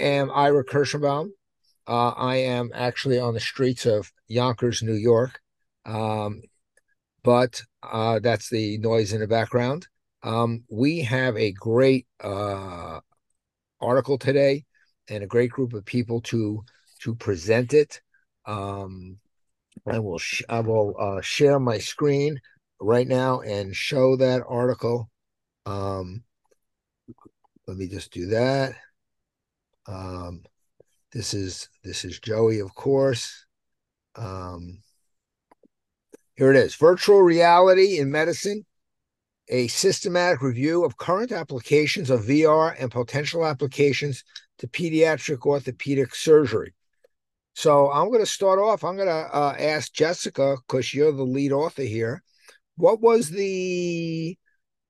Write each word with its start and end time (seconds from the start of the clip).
am 0.00 0.30
Ira 0.30 0.64
Kirschenbaum. 0.64 1.30
Uh, 1.86 2.10
I 2.10 2.36
am 2.36 2.70
actually 2.74 3.18
on 3.18 3.34
the 3.34 3.40
streets 3.40 3.86
of 3.86 4.12
Yonkers, 4.28 4.82
New 4.82 4.94
York. 4.94 5.40
Um, 5.84 6.42
but 7.22 7.62
uh, 7.82 8.18
that's 8.20 8.48
the 8.50 8.78
noise 8.78 9.12
in 9.12 9.20
the 9.20 9.26
background. 9.26 9.86
Um, 10.22 10.64
we 10.70 11.00
have 11.00 11.36
a 11.36 11.52
great 11.52 12.06
uh, 12.22 13.00
article 13.80 14.18
today 14.18 14.64
and 15.08 15.24
a 15.24 15.26
great 15.26 15.50
group 15.50 15.72
of 15.72 15.84
people 15.84 16.20
to 16.22 16.64
to 17.00 17.14
present 17.14 17.72
it. 17.72 18.00
Um, 18.46 19.16
I 19.86 19.98
will 19.98 20.18
sh- 20.18 20.42
I 20.48 20.60
will 20.60 20.94
uh, 20.98 21.20
share 21.22 21.58
my 21.58 21.78
screen 21.78 22.40
right 22.80 23.06
now 23.08 23.40
and 23.40 23.74
show 23.74 24.16
that 24.16 24.42
article. 24.46 25.10
Um, 25.66 26.22
let 27.66 27.76
me 27.76 27.88
just 27.88 28.12
do 28.12 28.26
that. 28.26 28.74
Um, 29.86 30.42
this 31.12 31.34
is 31.34 31.68
this 31.82 32.04
is 32.04 32.20
Joey, 32.20 32.60
of 32.60 32.74
course. 32.74 33.46
Um, 34.16 34.82
here 36.34 36.50
it 36.50 36.56
is: 36.56 36.74
virtual 36.74 37.22
reality 37.22 37.98
in 37.98 38.10
medicine. 38.10 38.64
A 39.52 39.66
systematic 39.66 40.42
review 40.42 40.84
of 40.84 40.96
current 40.96 41.32
applications 41.32 42.08
of 42.08 42.22
VR 42.22 42.76
and 42.78 42.88
potential 42.88 43.44
applications 43.44 44.22
to 44.58 44.68
pediatric 44.68 45.44
orthopedic 45.44 46.14
surgery. 46.14 46.72
So 47.54 47.90
I'm 47.90 48.08
going 48.08 48.20
to 48.20 48.26
start 48.26 48.60
off. 48.60 48.84
I'm 48.84 48.94
going 48.94 49.08
to 49.08 49.12
uh, 49.12 49.56
ask 49.58 49.92
Jessica 49.92 50.56
because 50.66 50.94
you're 50.94 51.10
the 51.10 51.24
lead 51.24 51.50
author 51.50 51.82
here. 51.82 52.22
What 52.76 53.00
was 53.00 53.28
the 53.28 54.38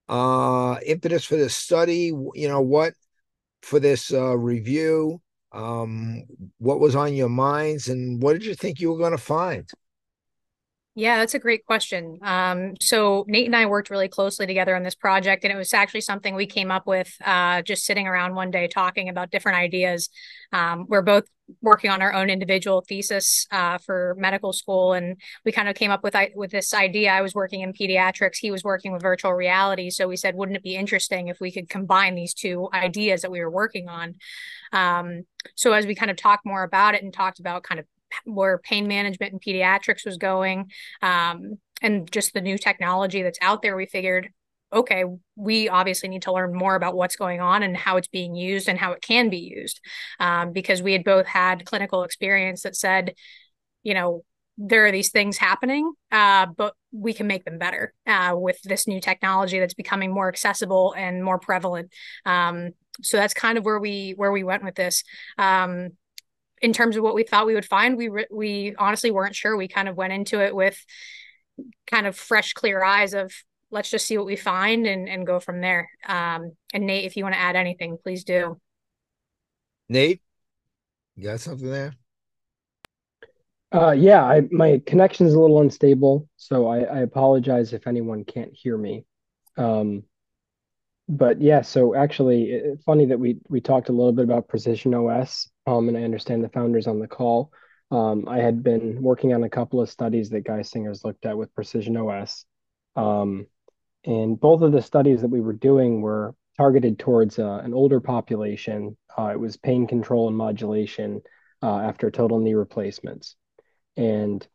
uh, 0.08 0.77
impetus 0.84 1.25
for 1.25 1.36
this 1.36 1.56
study? 1.56 2.12
You 2.34 2.48
know 2.48 2.60
what 2.60 2.92
for 3.62 3.80
this 3.80 4.12
uh, 4.12 4.36
review? 4.36 5.20
Um, 5.53 6.22
what 6.58 6.80
was 6.80 6.94
on 6.94 7.14
your 7.14 7.28
minds, 7.28 7.89
and 7.89 8.22
what 8.22 8.34
did 8.34 8.44
you 8.44 8.55
think 8.55 8.80
you 8.80 8.92
were 8.92 8.98
going 8.98 9.11
to 9.12 9.19
find? 9.19 9.69
Yeah, 10.96 11.19
that's 11.19 11.34
a 11.34 11.38
great 11.38 11.64
question. 11.64 12.19
Um, 12.20 12.74
so 12.80 13.24
Nate 13.28 13.46
and 13.46 13.55
I 13.55 13.66
worked 13.66 13.91
really 13.91 14.08
closely 14.08 14.46
together 14.46 14.74
on 14.74 14.83
this 14.83 14.97
project, 14.97 15.44
and 15.44 15.52
it 15.52 15.56
was 15.56 15.72
actually 15.72 16.00
something 16.00 16.34
we 16.34 16.47
came 16.47 16.72
up 16.72 16.86
with 16.86 17.14
uh, 17.24 17.62
just 17.62 17.84
sitting 17.84 18.08
around 18.08 18.34
one 18.34 18.50
day 18.50 18.66
talking 18.66 19.08
about 19.08 19.30
different 19.30 19.58
ideas. 19.58 20.10
Um, 20.52 20.86
we're 20.88 21.02
both 21.02 21.24
working 21.62 21.91
on 21.91 22.02
our 22.02 22.12
own 22.12 22.28
individual 22.28 22.84
thesis 22.86 23.47
uh, 23.52 23.78
for 23.78 24.16
medical 24.19 24.52
school, 24.52 24.92
and 24.92 25.16
we 25.44 25.52
kind 25.52 25.69
of 25.69 25.77
came 25.77 25.92
up 25.92 26.02
with 26.02 26.16
with 26.34 26.50
this 26.50 26.74
idea. 26.74 27.12
I 27.12 27.22
was 27.22 27.34
working 27.36 27.60
in 27.60 27.72
pediatrics; 27.72 28.38
he 28.38 28.50
was 28.50 28.64
working 28.64 28.91
with 28.92 29.00
virtual 29.00 29.32
reality. 29.32 29.91
So 29.91 30.08
we 30.08 30.16
said, 30.16 30.34
wouldn't 30.34 30.56
it 30.56 30.64
be 30.64 30.75
interesting 30.75 31.28
if 31.28 31.38
we 31.41 31.52
could 31.52 31.69
combine 31.69 32.16
these 32.16 32.34
two 32.34 32.69
ideas 32.75 33.22
that 33.22 33.30
we 33.30 33.38
were 33.38 33.50
working 33.50 33.88
on? 33.88 34.16
Um, 34.72 35.22
so 35.54 35.72
as 35.72 35.87
we 35.87 35.94
kind 35.94 36.10
of 36.10 36.16
talked 36.16 36.44
more 36.44 36.64
about 36.64 36.97
it 36.97 37.03
and 37.04 37.12
talked 37.12 37.38
about 37.38 37.62
kind 37.62 37.78
of 37.78 37.87
where 38.25 38.59
pain 38.59 38.88
management 38.88 39.32
and 39.32 39.43
pediatrics 39.43 40.04
was 40.04 40.16
going 40.16 40.71
um, 41.03 41.59
and 41.82 42.10
just 42.10 42.34
the 42.34 42.41
new 42.41 42.59
technology 42.59 43.22
that's 43.22 43.38
out 43.43 43.62
there 43.62 43.76
we 43.76 43.87
figured 43.87 44.31
okay 44.72 45.04
we 45.37 45.69
obviously 45.69 46.09
need 46.09 46.22
to 46.22 46.32
learn 46.32 46.54
more 46.54 46.75
about 46.75 46.94
what's 46.94 47.16
going 47.16 47.41
on 47.41 47.62
and 47.62 47.76
how 47.76 47.97
it's 47.97 48.09
being 48.09 48.34
used 48.34 48.69
and 48.69 48.78
how 48.78 48.93
it 48.93 49.03
can 49.03 49.28
be 49.28 49.38
used. 49.38 49.81
Um, 50.19 50.53
because 50.53 50.82
we 50.82 50.93
had 50.93 51.04
both 51.04 51.26
had 51.26 51.65
clinical 51.65 52.04
experience 52.04 52.62
that 52.62 52.76
said 52.76 53.15
you 53.82 53.94
know 53.94 54.22
there 54.59 54.84
are 54.87 54.93
these 54.93 55.10
things 55.10 55.38
happening 55.38 55.91
uh, 56.12 56.47
but 56.56 56.75
we 56.93 57.15
can 57.15 57.26
make 57.26 57.44
them 57.44 57.59
better 57.59 57.94
uh, 58.06 58.34
with 58.34 58.60
this 58.62 58.87
new 58.87 59.00
technology 59.00 59.59
that's 59.59 59.75
becoming 59.75 60.12
more 60.12 60.28
accessible 60.28 60.94
and 60.97 61.25
more 61.25 61.38
prevalent. 61.38 61.91
Um, 62.26 62.72
so 63.03 63.16
that's 63.16 63.34
kind 63.34 63.56
of 63.56 63.65
where 63.65 63.78
we 63.78 64.12
where 64.16 64.32
we 64.32 64.44
went 64.44 64.65
with 64.65 64.75
this. 64.75 65.04
Um, 65.38 65.91
in 66.60 66.72
terms 66.72 66.97
of 66.97 67.03
what 67.03 67.15
we 67.15 67.22
thought 67.22 67.47
we 67.47 67.54
would 67.54 67.65
find, 67.66 67.97
we 67.97 68.09
re- 68.09 68.26
we 68.31 68.75
honestly 68.78 69.10
weren't 69.10 69.34
sure. 69.34 69.56
We 69.56 69.69
kind 69.69 69.88
of 69.88 69.97
went 69.97 70.12
into 70.12 70.41
it 70.41 70.54
with 70.54 70.78
kind 71.87 72.06
of 72.06 72.16
fresh, 72.16 72.53
clear 72.53 72.82
eyes 72.82 73.15
of 73.15 73.32
let's 73.71 73.91
just 73.91 74.06
see 74.06 74.16
what 74.19 74.26
we 74.26 74.37
find 74.37 74.87
and 74.87 75.09
and 75.09 75.26
go 75.26 75.41
from 75.41 75.60
there. 75.60 75.88
Um, 76.06 76.53
and 76.72 76.87
Nate, 76.87 77.04
if 77.04 77.16
you 77.16 77.25
want 77.25 77.34
to 77.34 77.41
add 77.41 77.56
anything, 77.56 77.99
please 78.03 78.25
do. 78.25 78.60
Nate, 79.88 80.22
you 81.16 81.25
got 81.25 81.41
something 81.41 81.70
there? 81.70 81.94
Uh, 83.72 83.93
yeah, 83.93 84.25
I, 84.25 84.43
my 84.50 84.82
connection 84.84 85.26
is 85.26 85.34
a 85.34 85.41
little 85.41 85.60
unstable, 85.60 86.28
so 86.37 86.66
I, 86.66 86.81
I 86.81 86.99
apologize 87.00 87.72
if 87.72 87.87
anyone 87.87 88.25
can't 88.25 88.53
hear 88.53 88.76
me. 88.76 89.04
Um, 89.56 90.04
but 91.09 91.41
yeah, 91.41 91.62
so 91.62 91.94
actually, 91.94 92.50
it, 92.50 92.81
funny 92.87 93.06
that 93.06 93.19
we 93.19 93.38
we 93.49 93.60
talked 93.60 93.88
a 93.88 93.93
little 93.93 94.12
bit 94.12 94.25
about 94.25 94.49
Precision 94.49 94.94
OS, 94.94 95.50
um, 95.66 95.88
and 95.88 95.97
I 95.97 96.03
understand 96.03 96.44
the 96.44 96.48
founders 96.48 96.87
on 96.87 96.98
the 96.98 97.09
call. 97.09 97.53
Um, 97.91 98.28
I 98.28 98.38
had 98.38 98.62
been 98.62 99.03
working 99.03 99.34
on 99.34 99.43
a 99.43 99.50
couple 99.50 99.81
of 99.81 99.91
studies 99.91 100.31
that 100.31 100.44
Geisinger's 100.44 101.04
looked 101.04 101.26
at 101.26 101.37
with 101.37 101.54
Precision 101.54 101.97
OS, 101.97 102.44
um, 102.97 103.47
and 104.04 104.38
both 104.38 104.62
of 104.62 104.72
the 104.72 104.82
studies 104.82 105.22
that 105.22 105.31
we 105.31 105.41
were 105.41 105.53
doing 105.53 106.00
were 106.00 106.34
targeted 106.56 106.99
towards 106.99 107.38
uh, 107.38 107.60
an 107.65 107.75
older 107.75 108.00
population. 108.00 108.97
Uh, 109.19 109.26
it 109.26 109.41
was 109.41 109.56
pain 109.56 109.87
control 109.87 110.28
and 110.28 110.37
modulation 110.37 111.20
uh, 111.62 111.78
after 111.81 112.10
total 112.10 112.38
knee 112.38 112.54
replacements, 112.54 113.37
and 113.97 114.47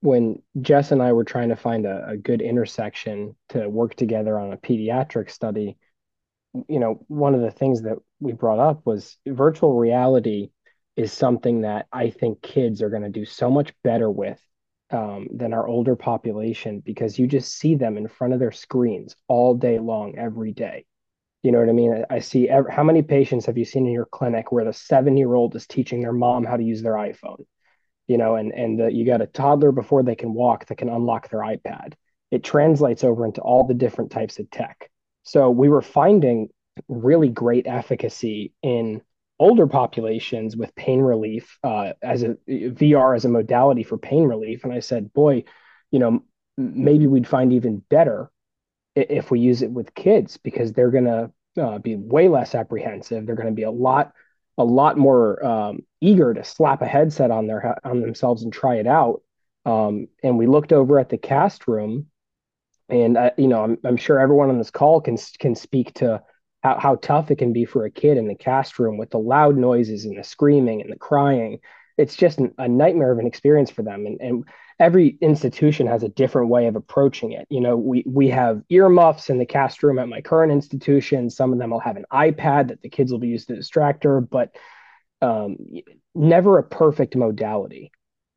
when 0.00 0.40
Jess 0.60 0.92
and 0.92 1.02
I 1.02 1.12
were 1.12 1.24
trying 1.24 1.48
to 1.48 1.56
find 1.56 1.84
a, 1.84 2.10
a 2.10 2.16
good 2.16 2.40
intersection 2.40 3.36
to 3.50 3.68
work 3.68 3.96
together 3.96 4.38
on 4.38 4.52
a 4.52 4.56
pediatric 4.56 5.30
study 5.30 5.76
you 6.68 6.78
know, 6.78 7.04
one 7.08 7.34
of 7.34 7.40
the 7.40 7.50
things 7.50 7.82
that 7.82 7.98
we 8.20 8.32
brought 8.32 8.58
up 8.58 8.84
was 8.84 9.16
virtual 9.26 9.76
reality 9.76 10.50
is 10.96 11.12
something 11.12 11.60
that 11.60 11.86
I 11.92 12.10
think 12.10 12.42
kids 12.42 12.82
are 12.82 12.90
going 12.90 13.02
to 13.02 13.08
do 13.08 13.24
so 13.24 13.50
much 13.50 13.72
better 13.84 14.10
with 14.10 14.40
um, 14.90 15.28
than 15.32 15.52
our 15.52 15.66
older 15.66 15.96
population 15.96 16.80
because 16.80 17.18
you 17.18 17.26
just 17.26 17.56
see 17.56 17.74
them 17.74 17.96
in 17.96 18.08
front 18.08 18.32
of 18.32 18.40
their 18.40 18.52
screens 18.52 19.14
all 19.28 19.54
day 19.54 19.78
long, 19.78 20.16
every 20.16 20.52
day. 20.52 20.86
You 21.42 21.52
know 21.52 21.60
what 21.60 21.68
I 21.68 21.72
mean? 21.72 22.04
I 22.10 22.18
see 22.18 22.48
every, 22.48 22.72
how 22.72 22.82
many 22.82 23.02
patients 23.02 23.46
have 23.46 23.56
you 23.56 23.64
seen 23.64 23.86
in 23.86 23.92
your 23.92 24.06
clinic 24.06 24.50
where 24.50 24.64
the 24.64 24.72
seven 24.72 25.16
year 25.16 25.34
old 25.34 25.54
is 25.54 25.66
teaching 25.66 26.00
their 26.00 26.12
mom 26.12 26.44
how 26.44 26.56
to 26.56 26.64
use 26.64 26.82
their 26.82 26.94
iPhone? 26.94 27.44
You 28.08 28.18
know, 28.18 28.34
and 28.34 28.52
and 28.52 28.80
the, 28.80 28.92
you 28.92 29.06
got 29.06 29.22
a 29.22 29.26
toddler 29.26 29.70
before 29.70 30.02
they 30.02 30.16
can 30.16 30.34
walk 30.34 30.66
that 30.66 30.78
can 30.78 30.88
unlock 30.88 31.28
their 31.28 31.40
iPad. 31.40 31.92
It 32.30 32.42
translates 32.42 33.04
over 33.04 33.24
into 33.24 33.40
all 33.40 33.64
the 33.66 33.74
different 33.74 34.10
types 34.10 34.38
of 34.38 34.50
tech. 34.50 34.90
So 35.28 35.50
we 35.50 35.68
were 35.68 35.82
finding 35.82 36.48
really 36.88 37.28
great 37.28 37.66
efficacy 37.66 38.54
in 38.62 39.02
older 39.38 39.66
populations 39.66 40.56
with 40.56 40.74
pain 40.74 41.00
relief 41.00 41.58
uh, 41.62 41.92
as 42.02 42.22
a 42.22 42.38
VR 42.48 43.14
as 43.14 43.26
a 43.26 43.28
modality 43.28 43.82
for 43.82 43.98
pain 43.98 44.24
relief. 44.24 44.64
And 44.64 44.72
I 44.72 44.80
said, 44.80 45.12
boy, 45.12 45.44
you 45.90 45.98
know, 45.98 46.22
maybe 46.56 47.06
we'd 47.06 47.28
find 47.28 47.52
even 47.52 47.82
better 47.90 48.30
if 48.96 49.30
we 49.30 49.40
use 49.40 49.60
it 49.60 49.70
with 49.70 49.94
kids 49.94 50.38
because 50.38 50.72
they're 50.72 50.90
going 50.90 51.04
to 51.04 51.30
uh, 51.62 51.78
be 51.78 51.94
way 51.94 52.28
less 52.28 52.54
apprehensive. 52.54 53.26
They're 53.26 53.36
going 53.36 53.48
to 53.48 53.54
be 53.54 53.64
a 53.64 53.70
lot, 53.70 54.12
a 54.56 54.64
lot 54.64 54.96
more 54.96 55.44
um, 55.44 55.80
eager 56.00 56.32
to 56.32 56.42
slap 56.42 56.80
a 56.80 56.86
headset 56.86 57.30
on 57.30 57.46
their 57.46 57.78
on 57.84 58.00
themselves 58.00 58.44
and 58.44 58.52
try 58.52 58.76
it 58.76 58.86
out. 58.86 59.20
Um, 59.66 60.08
and 60.22 60.38
we 60.38 60.46
looked 60.46 60.72
over 60.72 60.98
at 60.98 61.10
the 61.10 61.18
cast 61.18 61.68
room 61.68 62.06
and 62.88 63.18
I, 63.18 63.32
you 63.36 63.48
know, 63.48 63.62
I'm, 63.62 63.78
I'm 63.84 63.96
sure 63.96 64.18
everyone 64.18 64.50
on 64.50 64.58
this 64.58 64.70
call 64.70 65.00
can 65.00 65.16
can 65.38 65.54
speak 65.54 65.94
to 65.94 66.22
how, 66.62 66.78
how 66.78 66.94
tough 66.96 67.30
it 67.30 67.36
can 67.36 67.52
be 67.52 67.64
for 67.64 67.84
a 67.84 67.90
kid 67.90 68.16
in 68.16 68.28
the 68.28 68.34
cast 68.34 68.78
room 68.78 68.98
with 68.98 69.10
the 69.10 69.18
loud 69.18 69.56
noises 69.56 70.04
and 70.04 70.18
the 70.18 70.24
screaming 70.24 70.80
and 70.80 70.90
the 70.90 70.98
crying. 70.98 71.60
It's 71.96 72.16
just 72.16 72.38
a 72.58 72.68
nightmare 72.68 73.10
of 73.10 73.18
an 73.18 73.26
experience 73.26 73.70
for 73.70 73.82
them. 73.82 74.06
And, 74.06 74.20
and 74.20 74.44
every 74.78 75.18
institution 75.20 75.88
has 75.88 76.04
a 76.04 76.08
different 76.08 76.48
way 76.48 76.66
of 76.66 76.76
approaching 76.76 77.32
it. 77.32 77.46
You 77.50 77.60
know, 77.60 77.76
we 77.76 78.04
we 78.06 78.28
have 78.28 78.62
earmuffs 78.70 79.30
in 79.30 79.38
the 79.38 79.46
cast 79.46 79.82
room 79.82 79.98
at 79.98 80.08
my 80.08 80.20
current 80.20 80.52
institution. 80.52 81.30
Some 81.30 81.52
of 81.52 81.58
them 81.58 81.70
will 81.70 81.80
have 81.80 81.96
an 81.96 82.06
iPad 82.12 82.68
that 82.68 82.82
the 82.82 82.88
kids 82.88 83.10
will 83.10 83.18
be 83.18 83.28
used 83.28 83.48
to 83.48 83.54
distractor, 83.54 84.26
but 84.28 84.54
um, 85.20 85.56
never 86.14 86.58
a 86.58 86.62
perfect 86.62 87.16
modality. 87.16 87.90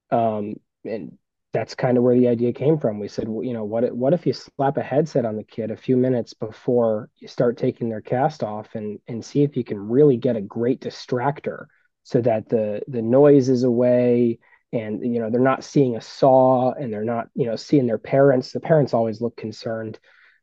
Um, 0.09 0.55
and 0.83 1.17
that's 1.53 1.75
kind 1.75 1.97
of 1.97 2.03
where 2.03 2.17
the 2.17 2.27
idea 2.27 2.53
came 2.53 2.77
from. 2.77 2.99
We 2.99 3.07
said, 3.07 3.27
well, 3.27 3.43
you 3.43 3.53
know, 3.53 3.65
what 3.65 3.93
what 3.95 4.13
if 4.13 4.25
you 4.25 4.33
slap 4.33 4.77
a 4.77 4.83
headset 4.83 5.25
on 5.25 5.35
the 5.35 5.43
kid 5.43 5.71
a 5.71 5.77
few 5.77 5.97
minutes 5.97 6.33
before 6.33 7.09
you 7.17 7.27
start 7.27 7.57
taking 7.57 7.89
their 7.89 8.01
cast 8.01 8.43
off, 8.43 8.75
and 8.75 8.99
and 9.07 9.23
see 9.23 9.43
if 9.43 9.57
you 9.57 9.63
can 9.63 9.89
really 9.89 10.17
get 10.17 10.37
a 10.37 10.41
great 10.41 10.79
distractor, 10.79 11.65
so 12.03 12.21
that 12.21 12.47
the 12.47 12.81
the 12.87 13.01
noise 13.01 13.49
is 13.49 13.63
away, 13.63 14.39
and 14.71 15.03
you 15.03 15.19
know 15.19 15.29
they're 15.29 15.41
not 15.41 15.63
seeing 15.63 15.97
a 15.97 16.01
saw, 16.01 16.71
and 16.71 16.93
they're 16.93 17.03
not 17.03 17.27
you 17.35 17.45
know 17.45 17.57
seeing 17.57 17.85
their 17.85 17.97
parents. 17.97 18.53
The 18.53 18.61
parents 18.61 18.93
always 18.93 19.19
look 19.19 19.35
concerned, 19.35 19.99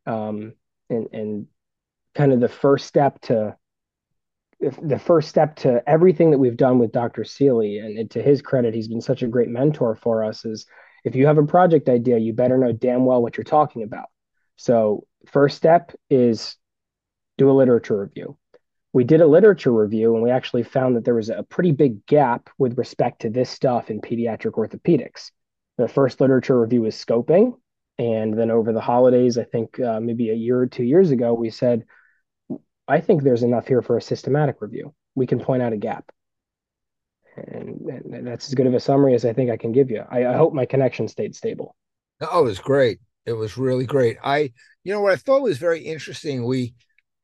um, 0.06 0.52
and 0.90 1.08
and 1.12 1.46
kind 2.14 2.32
of 2.32 2.40
the 2.40 2.49
first 2.49 2.87
step 2.87 3.20
to 3.22 3.56
the 4.82 4.99
first 4.99 5.28
step 5.28 5.54
to 5.54 5.88
everything 5.88 6.32
that 6.32 6.38
we've 6.38 6.56
done 6.56 6.78
with 6.78 6.93
Dr. 6.93 7.25
Seeley, 7.25 7.78
and 7.78 8.11
to 8.11 8.20
his 8.20 8.43
credit, 8.43 8.75
he's 8.75 8.88
been 8.88 9.00
such 9.00 9.22
a 9.22 9.28
great 9.28 9.49
mentor 9.49 9.94
for 9.94 10.25
us. 10.25 10.44
Is 10.44 10.66
if 11.05 11.15
you 11.15 11.27
have 11.27 11.39
a 11.39 11.47
project 11.47 11.89
idea, 11.89 12.19
you 12.19 12.33
better 12.33 12.59
know 12.59 12.73
damn 12.73 13.05
well 13.05 13.23
what 13.23 13.37
you're 13.37 13.45
talking 13.45 13.83
about. 13.83 14.06
So, 14.56 15.06
first 15.27 15.56
step 15.56 15.93
is 16.11 16.56
do 17.37 17.50
a 17.50 17.53
literature 17.53 18.00
review. 18.00 18.37
we 18.93 19.05
did 19.05 19.21
a 19.21 19.27
literature 19.27 19.73
review 19.73 20.15
and 20.15 20.23
we 20.23 20.31
actually 20.31 20.62
found 20.62 20.97
that 20.97 21.05
there 21.05 21.15
was 21.15 21.29
a 21.29 21.43
pretty 21.43 21.73
big 21.73 22.05
gap 22.06 22.50
with 22.59 22.79
respect 22.79 23.21
to 23.21 23.31
this 23.31 23.50
stuff 23.50 23.91
in 23.91 24.00
pediatric 24.00 24.53
orthopedics. 24.53 25.31
The 25.77 25.89
first 25.89 26.21
literature 26.21 26.61
review 26.61 26.83
was 26.83 26.97
scoping. 26.97 27.55
And 27.99 28.39
then 28.39 28.50
over 28.50 28.73
the 28.73 28.81
holidays, 28.81 29.39
I 29.39 29.45
think 29.45 29.79
uh, 29.81 30.00
maybe 30.00 30.31
a 30.31 30.35
year 30.35 30.59
or 30.59 30.67
two 30.67 30.85
years 30.85 31.11
ago, 31.11 31.35
we 31.35 31.50
said, 31.50 31.85
I 32.87 33.00
think 33.00 33.23
there's 33.23 33.43
enough 33.43 33.67
here 33.67 33.83
for 33.83 33.97
a 33.97 34.03
systematic 34.03 34.56
review. 34.61 34.95
We 35.15 35.27
can 35.27 35.41
point 35.41 35.62
out 35.62 35.73
a 35.73 35.77
gap. 35.77 36.11
And, 37.49 37.81
and 38.12 38.26
that's 38.26 38.49
as 38.49 38.55
good 38.55 38.67
of 38.67 38.75
a 38.75 38.81
summary 38.81 39.14
as 39.14 39.25
I 39.25 39.32
think 39.32 39.50
I 39.50 39.56
can 39.56 39.73
give 39.73 39.90
you. 39.90 40.02
I, 40.11 40.26
I 40.26 40.37
hope 40.37 40.52
my 40.52 40.67
connection 40.67 41.08
stayed 41.08 41.35
stable. 41.35 41.76
Oh, 42.20 42.40
it 42.40 42.44
was 42.44 42.58
great. 42.58 42.99
It 43.26 43.35
was 43.35 43.56
really 43.56 43.87
great. 43.87 44.17
I, 44.23 44.52
you 44.85 44.93
know, 44.93 45.00
what 45.00 45.12
I 45.12 45.17
thought 45.17 45.43
was 45.43 45.58
very 45.58 45.81
interesting. 45.81 46.44
We, 46.44 46.75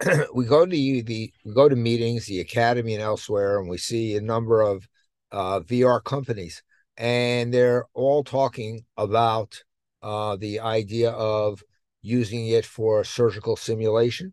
we 0.34 0.44
go 0.44 0.64
to 0.64 0.70
the 0.70 1.32
we 1.44 1.54
go 1.54 1.68
to 1.68 1.76
meetings, 1.76 2.26
the 2.26 2.40
academy 2.40 2.94
and 2.94 3.02
elsewhere, 3.02 3.58
and 3.58 3.68
we 3.68 3.78
see 3.78 4.16
a 4.16 4.20
number 4.20 4.60
of 4.60 4.86
uh, 5.32 5.60
VR 5.60 6.02
companies, 6.02 6.62
and 6.96 7.52
they're 7.52 7.86
all 7.94 8.22
talking 8.22 8.84
about 8.96 9.62
uh, 10.02 10.36
the 10.36 10.60
idea 10.60 11.10
of 11.10 11.62
using 12.02 12.48
it 12.48 12.66
for 12.66 13.02
surgical 13.02 13.56
simulation, 13.56 14.32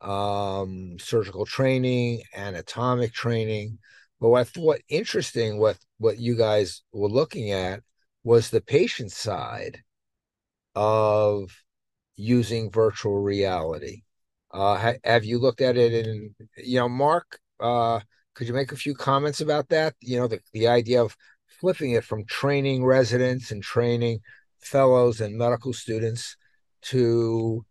um, 0.00 0.96
surgical 1.00 1.44
training, 1.44 2.22
anatomic 2.34 3.12
training. 3.12 3.78
But 4.20 4.30
what 4.30 4.40
I 4.40 4.44
thought 4.44 4.80
interesting, 4.88 5.58
what 5.58 5.78
what 5.98 6.18
you 6.18 6.36
guys 6.36 6.82
were 6.92 7.08
looking 7.08 7.52
at, 7.52 7.82
was 8.24 8.50
the 8.50 8.60
patient 8.60 9.12
side 9.12 9.82
of 10.74 11.50
using 12.16 12.70
virtual 12.70 13.20
reality. 13.20 14.02
Uh, 14.52 14.76
ha- 14.76 15.00
have 15.04 15.24
you 15.24 15.38
looked 15.38 15.60
at 15.60 15.76
it? 15.76 16.06
And 16.06 16.34
you 16.56 16.78
know, 16.78 16.88
Mark, 16.88 17.38
uh, 17.60 18.00
could 18.34 18.48
you 18.48 18.54
make 18.54 18.72
a 18.72 18.76
few 18.76 18.94
comments 18.94 19.40
about 19.40 19.68
that? 19.68 19.94
You 20.00 20.18
know, 20.18 20.28
the 20.28 20.40
the 20.52 20.68
idea 20.68 21.02
of 21.02 21.16
flipping 21.60 21.92
it 21.92 22.04
from 22.04 22.24
training 22.26 22.84
residents 22.84 23.50
and 23.50 23.62
training 23.62 24.20
fellows 24.60 25.20
and 25.20 25.36
medical 25.36 25.72
students 25.72 26.36
to 26.82 27.64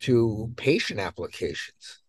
to 0.00 0.52
patient 0.56 1.00
applications. 1.00 1.99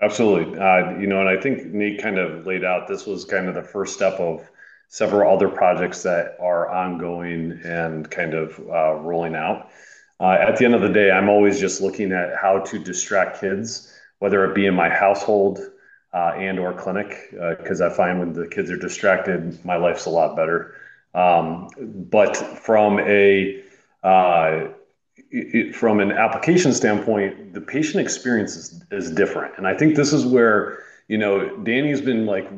Absolutely. 0.00 0.58
Uh, 0.58 0.98
you 0.98 1.06
know, 1.06 1.20
and 1.20 1.28
I 1.28 1.40
think 1.40 1.66
Nate 1.66 2.02
kind 2.02 2.18
of 2.18 2.46
laid 2.46 2.64
out 2.64 2.86
this 2.86 3.06
was 3.06 3.24
kind 3.24 3.48
of 3.48 3.54
the 3.54 3.62
first 3.62 3.94
step 3.94 4.14
of 4.20 4.48
several 4.88 5.34
other 5.34 5.48
projects 5.48 6.02
that 6.02 6.36
are 6.40 6.70
ongoing 6.70 7.60
and 7.64 8.08
kind 8.10 8.34
of 8.34 8.58
uh, 8.60 8.94
rolling 8.94 9.34
out. 9.34 9.70
Uh, 10.20 10.36
at 10.40 10.56
the 10.56 10.64
end 10.64 10.74
of 10.74 10.82
the 10.82 10.88
day, 10.88 11.10
I'm 11.10 11.28
always 11.28 11.58
just 11.58 11.80
looking 11.80 12.12
at 12.12 12.36
how 12.40 12.60
to 12.60 12.78
distract 12.78 13.40
kids, 13.40 13.92
whether 14.18 14.44
it 14.44 14.54
be 14.54 14.66
in 14.66 14.74
my 14.74 14.88
household 14.88 15.60
uh, 16.12 16.32
and 16.36 16.58
or 16.58 16.72
clinic, 16.72 17.30
because 17.58 17.80
uh, 17.80 17.86
I 17.86 17.90
find 17.90 18.18
when 18.18 18.32
the 18.32 18.48
kids 18.48 18.70
are 18.70 18.78
distracted, 18.78 19.62
my 19.64 19.76
life's 19.76 20.06
a 20.06 20.10
lot 20.10 20.36
better. 20.36 20.74
Um, 21.14 21.68
but 22.10 22.36
from 22.36 23.00
a 23.00 23.62
uh, 24.02 24.68
it, 25.30 25.74
from 25.74 26.00
an 26.00 26.12
application 26.12 26.72
standpoint, 26.72 27.52
the 27.54 27.60
patient 27.60 28.00
experience 28.00 28.56
is, 28.56 28.82
is 28.90 29.10
different, 29.10 29.54
and 29.56 29.66
I 29.66 29.74
think 29.74 29.96
this 29.96 30.12
is 30.12 30.24
where 30.24 30.78
you 31.08 31.18
know 31.18 31.56
Danny's 31.58 32.00
been 32.00 32.26
like 32.26 32.48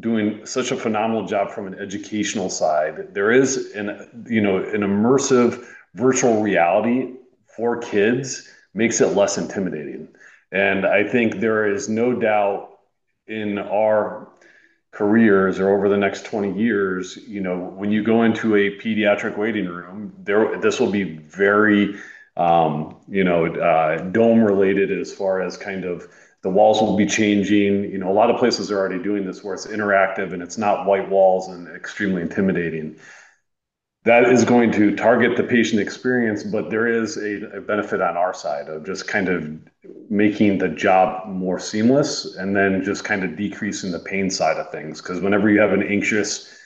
doing 0.00 0.44
such 0.44 0.70
a 0.70 0.76
phenomenal 0.76 1.26
job 1.26 1.50
from 1.50 1.66
an 1.66 1.74
educational 1.78 2.50
side. 2.50 3.14
There 3.14 3.30
is 3.30 3.72
an 3.72 4.26
you 4.28 4.40
know 4.40 4.58
an 4.58 4.82
immersive 4.82 5.66
virtual 5.94 6.42
reality 6.42 7.14
for 7.56 7.78
kids 7.78 8.48
makes 8.74 9.00
it 9.00 9.08
less 9.08 9.38
intimidating, 9.38 10.08
and 10.52 10.86
I 10.86 11.04
think 11.04 11.40
there 11.40 11.70
is 11.70 11.88
no 11.88 12.14
doubt 12.14 12.78
in 13.26 13.58
our 13.58 14.28
careers 14.90 15.60
or 15.60 15.70
over 15.70 15.88
the 15.88 15.96
next 15.96 16.24
20 16.24 16.58
years 16.58 17.18
you 17.28 17.42
know 17.42 17.58
when 17.58 17.92
you 17.92 18.02
go 18.02 18.22
into 18.22 18.56
a 18.56 18.70
pediatric 18.78 19.36
waiting 19.36 19.66
room 19.66 20.12
there 20.24 20.58
this 20.60 20.80
will 20.80 20.90
be 20.90 21.18
very 21.18 21.94
you 23.08 23.24
know 23.24 23.46
uh, 23.46 23.98
dome 24.10 24.42
related 24.42 24.90
as 24.96 25.12
far 25.12 25.40
as 25.42 25.56
kind 25.56 25.84
of 25.84 26.08
the 26.42 26.50
walls 26.50 26.80
will 26.80 26.96
be 26.96 27.06
changing 27.06 27.84
you 27.84 27.98
know 27.98 28.10
a 28.10 28.12
lot 28.12 28.30
of 28.30 28.36
places 28.38 28.70
are 28.70 28.78
already 28.78 29.02
doing 29.02 29.26
this 29.26 29.42
where 29.42 29.54
it's 29.54 29.66
interactive 29.66 30.32
and 30.32 30.42
it's 30.42 30.58
not 30.58 30.86
white 30.86 31.08
walls 31.08 31.48
and 31.48 31.68
extremely 31.74 32.22
intimidating 32.22 32.96
that 34.04 34.24
is 34.24 34.44
going 34.44 34.72
to 34.72 34.96
target 34.96 35.36
the 35.36 35.42
patient 35.42 35.82
experience, 35.82 36.42
but 36.42 36.70
there 36.70 36.86
is 36.86 37.18
a, 37.18 37.60
benefit 37.60 38.00
on 38.00 38.16
our 38.16 38.32
side 38.32 38.68
of 38.68 38.86
just 38.86 39.06
kind 39.06 39.28
of 39.28 39.60
making 40.08 40.56
the 40.56 40.68
job 40.68 41.28
more 41.28 41.58
seamless 41.58 42.36
and 42.36 42.56
then 42.56 42.82
just 42.82 43.04
kind 43.04 43.22
of 43.22 43.36
decreasing 43.36 43.90
the 43.90 43.98
pain 43.98 44.30
side 44.30 44.56
of 44.56 44.70
things. 44.70 45.02
Because 45.02 45.20
whenever 45.20 45.50
you 45.50 45.60
have 45.60 45.72
an 45.72 45.82
anxious 45.82 46.58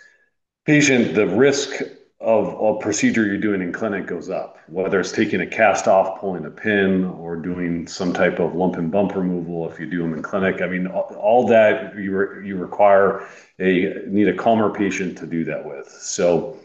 patient, 0.66 1.16
the 1.16 1.26
risk 1.26 1.82
of 2.22 2.76
a 2.76 2.78
procedure 2.78 3.26
you're 3.26 3.36
doing 3.36 3.62
in 3.62 3.72
clinic 3.72 4.06
goes 4.06 4.30
up, 4.30 4.58
whether 4.68 5.00
it's 5.00 5.10
taking 5.10 5.40
a 5.40 5.46
cast 5.46 5.88
off, 5.88 6.20
pulling 6.20 6.46
a 6.46 6.50
pin, 6.50 7.04
or 7.04 7.34
doing 7.34 7.86
some 7.88 8.12
type 8.12 8.38
of 8.38 8.54
lump 8.54 8.76
and 8.76 8.92
bump 8.92 9.16
removal 9.16 9.68
if 9.68 9.80
you 9.80 9.86
do 9.86 10.02
them 10.02 10.14
in 10.14 10.22
clinic. 10.22 10.62
I 10.62 10.68
mean, 10.68 10.86
all 10.86 11.48
that 11.48 11.96
you, 11.96 12.16
re- 12.16 12.46
you 12.46 12.56
require 12.56 13.26
a 13.58 14.02
need 14.06 14.28
a 14.28 14.34
calmer 14.34 14.70
patient 14.70 15.18
to 15.18 15.26
do 15.26 15.44
that 15.46 15.64
with. 15.64 15.88
So 15.88 16.58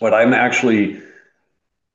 what 0.00 0.12
I'm 0.12 0.34
actually 0.34 1.00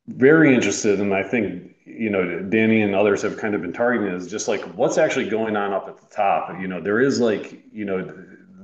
very 0.08 0.56
interested 0.56 1.00
in, 1.00 1.12
I 1.12 1.24
think, 1.24 1.76
you 1.86 2.10
know, 2.10 2.40
Danny 2.40 2.82
and 2.82 2.96
others 2.96 3.22
have 3.24 3.38
kind 3.38 3.56
of 3.56 3.62
been 3.62 3.74
targeting 3.74 4.08
is 4.14 4.32
just 4.32 4.48
like 4.48 4.62
what's 4.76 4.98
actually 4.98 5.30
going 5.30 5.58
on 5.58 5.74
up 5.74 5.90
at 5.90 5.98
the 5.98 6.16
top. 6.16 6.60
You 6.62 6.68
know, 6.68 6.80
there 6.82 7.02
is 7.02 7.20
like, 7.20 7.62
you 7.74 7.84
know, 7.84 8.02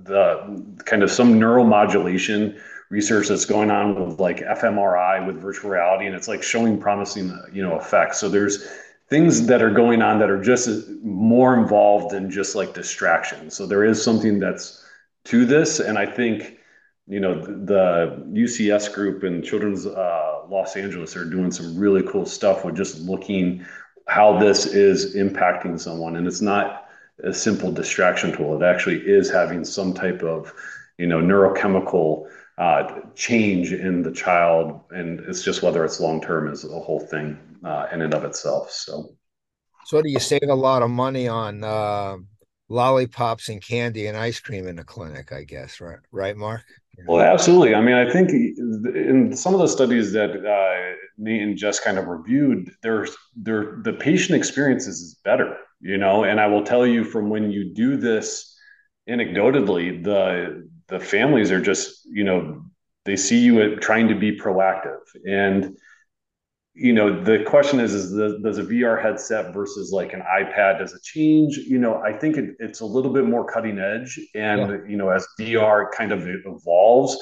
the 0.03 0.63
kind 0.85 1.03
of 1.03 1.11
some 1.11 1.37
neuromodulation 1.37 2.57
research 2.89 3.27
that's 3.27 3.45
going 3.45 3.69
on 3.69 4.07
with 4.07 4.19
like 4.19 4.39
fMRI 4.39 5.25
with 5.25 5.41
virtual 5.41 5.69
reality, 5.71 6.05
and 6.05 6.15
it's 6.15 6.27
like 6.27 6.43
showing 6.43 6.79
promising, 6.79 7.37
you 7.51 7.61
know, 7.61 7.77
effects. 7.77 8.19
So 8.19 8.29
there's 8.29 8.67
things 9.09 9.47
that 9.47 9.61
are 9.61 9.71
going 9.71 10.01
on 10.01 10.19
that 10.19 10.29
are 10.29 10.41
just 10.41 10.89
more 11.01 11.57
involved 11.57 12.11
than 12.11 12.29
just 12.29 12.55
like 12.55 12.73
distraction. 12.73 13.49
So 13.49 13.65
there 13.65 13.83
is 13.83 14.01
something 14.01 14.39
that's 14.39 14.83
to 15.25 15.45
this, 15.45 15.79
and 15.79 15.97
I 15.97 16.05
think 16.05 16.57
you 17.07 17.19
know 17.19 17.41
the 17.41 18.23
UCS 18.33 18.93
group 18.93 19.23
and 19.23 19.43
Children's 19.43 19.85
uh, 19.85 20.41
Los 20.49 20.75
Angeles 20.75 21.15
are 21.15 21.25
doing 21.25 21.51
some 21.51 21.77
really 21.77 22.03
cool 22.03 22.25
stuff 22.25 22.63
with 22.63 22.75
just 22.75 22.99
looking 22.99 23.65
how 24.07 24.39
this 24.39 24.65
is 24.65 25.15
impacting 25.15 25.79
someone, 25.79 26.15
and 26.15 26.27
it's 26.27 26.41
not 26.41 26.89
a 27.23 27.33
simple 27.33 27.71
distraction 27.71 28.31
tool. 28.35 28.61
It 28.61 28.65
actually 28.65 28.99
is 28.99 29.29
having 29.29 29.65
some 29.65 29.93
type 29.93 30.23
of 30.23 30.53
you 30.97 31.07
know 31.07 31.19
neurochemical 31.19 32.27
uh, 32.57 33.01
change 33.15 33.71
in 33.71 34.01
the 34.01 34.11
child, 34.11 34.81
and 34.91 35.19
it's 35.21 35.43
just 35.43 35.61
whether 35.61 35.85
it's 35.85 35.99
long 35.99 36.21
term 36.21 36.51
is 36.51 36.63
a 36.63 36.79
whole 36.79 36.99
thing 36.99 37.37
uh, 37.63 37.87
in 37.91 38.01
and 38.01 38.13
of 38.13 38.23
itself. 38.23 38.71
So, 38.71 39.15
so 39.85 40.01
do 40.01 40.09
you 40.09 40.19
save 40.19 40.49
a 40.49 40.55
lot 40.55 40.81
of 40.81 40.89
money 40.89 41.27
on 41.27 41.63
uh, 41.63 42.17
lollipops 42.69 43.49
and 43.49 43.61
candy 43.61 44.07
and 44.07 44.17
ice 44.17 44.39
cream 44.39 44.67
in 44.67 44.75
the 44.75 44.83
clinic? 44.83 45.31
I 45.31 45.43
guess, 45.43 45.79
right? 45.79 45.99
Right, 46.11 46.35
Mark? 46.35 46.63
Well, 47.05 47.21
absolutely. 47.21 47.75
I 47.75 47.81
mean, 47.81 47.93
I 47.93 48.09
think 48.09 48.31
in 48.31 49.35
some 49.35 49.53
of 49.53 49.59
the 49.59 49.67
studies 49.67 50.11
that 50.13 50.31
uh, 50.31 50.95
Nate 51.19 51.43
and 51.43 51.55
Jess 51.55 51.79
kind 51.79 51.99
of 51.99 52.07
reviewed, 52.07 52.71
there's 52.81 53.15
there 53.35 53.79
the 53.83 53.93
patient 53.93 54.35
experiences 54.35 55.01
is 55.01 55.19
better, 55.23 55.57
you 55.79 55.97
know. 55.97 56.23
And 56.23 56.39
I 56.39 56.47
will 56.47 56.63
tell 56.63 56.87
you 56.87 57.03
from 57.03 57.29
when 57.29 57.51
you 57.51 57.71
do 57.71 57.97
this 57.97 58.57
anecdotally, 59.07 60.03
the 60.03 60.67
the 60.87 60.99
families 60.99 61.51
are 61.51 61.61
just, 61.61 62.05
you 62.05 62.23
know, 62.23 62.63
they 63.05 63.15
see 63.15 63.39
you 63.39 63.75
trying 63.77 64.07
to 64.09 64.15
be 64.15 64.37
proactive. 64.37 64.99
And 65.27 65.77
you 66.79 66.93
know 66.93 67.23
the 67.23 67.43
question 67.43 67.79
is 67.79 67.91
is 67.91 68.11
the, 68.11 68.39
does 68.43 68.59
a 68.59 68.63
vr 68.63 69.01
headset 69.01 69.51
versus 69.51 69.91
like 69.91 70.13
an 70.13 70.21
ipad 70.21 70.77
does 70.77 70.93
it 70.93 71.01
change? 71.01 71.57
You 71.57 71.79
know 71.79 72.03
i 72.03 72.13
think 72.13 72.37
it, 72.37 72.55
it's 72.59 72.81
a 72.81 72.85
little 72.85 73.11
bit 73.11 73.25
more 73.25 73.43
cutting 73.43 73.79
edge 73.79 74.19
and 74.35 74.61
yeah. 74.61 74.77
you 74.87 74.95
know 74.95 75.09
as 75.09 75.27
vr 75.39 75.91
kind 75.91 76.11
of 76.11 76.27
evolves 76.27 77.17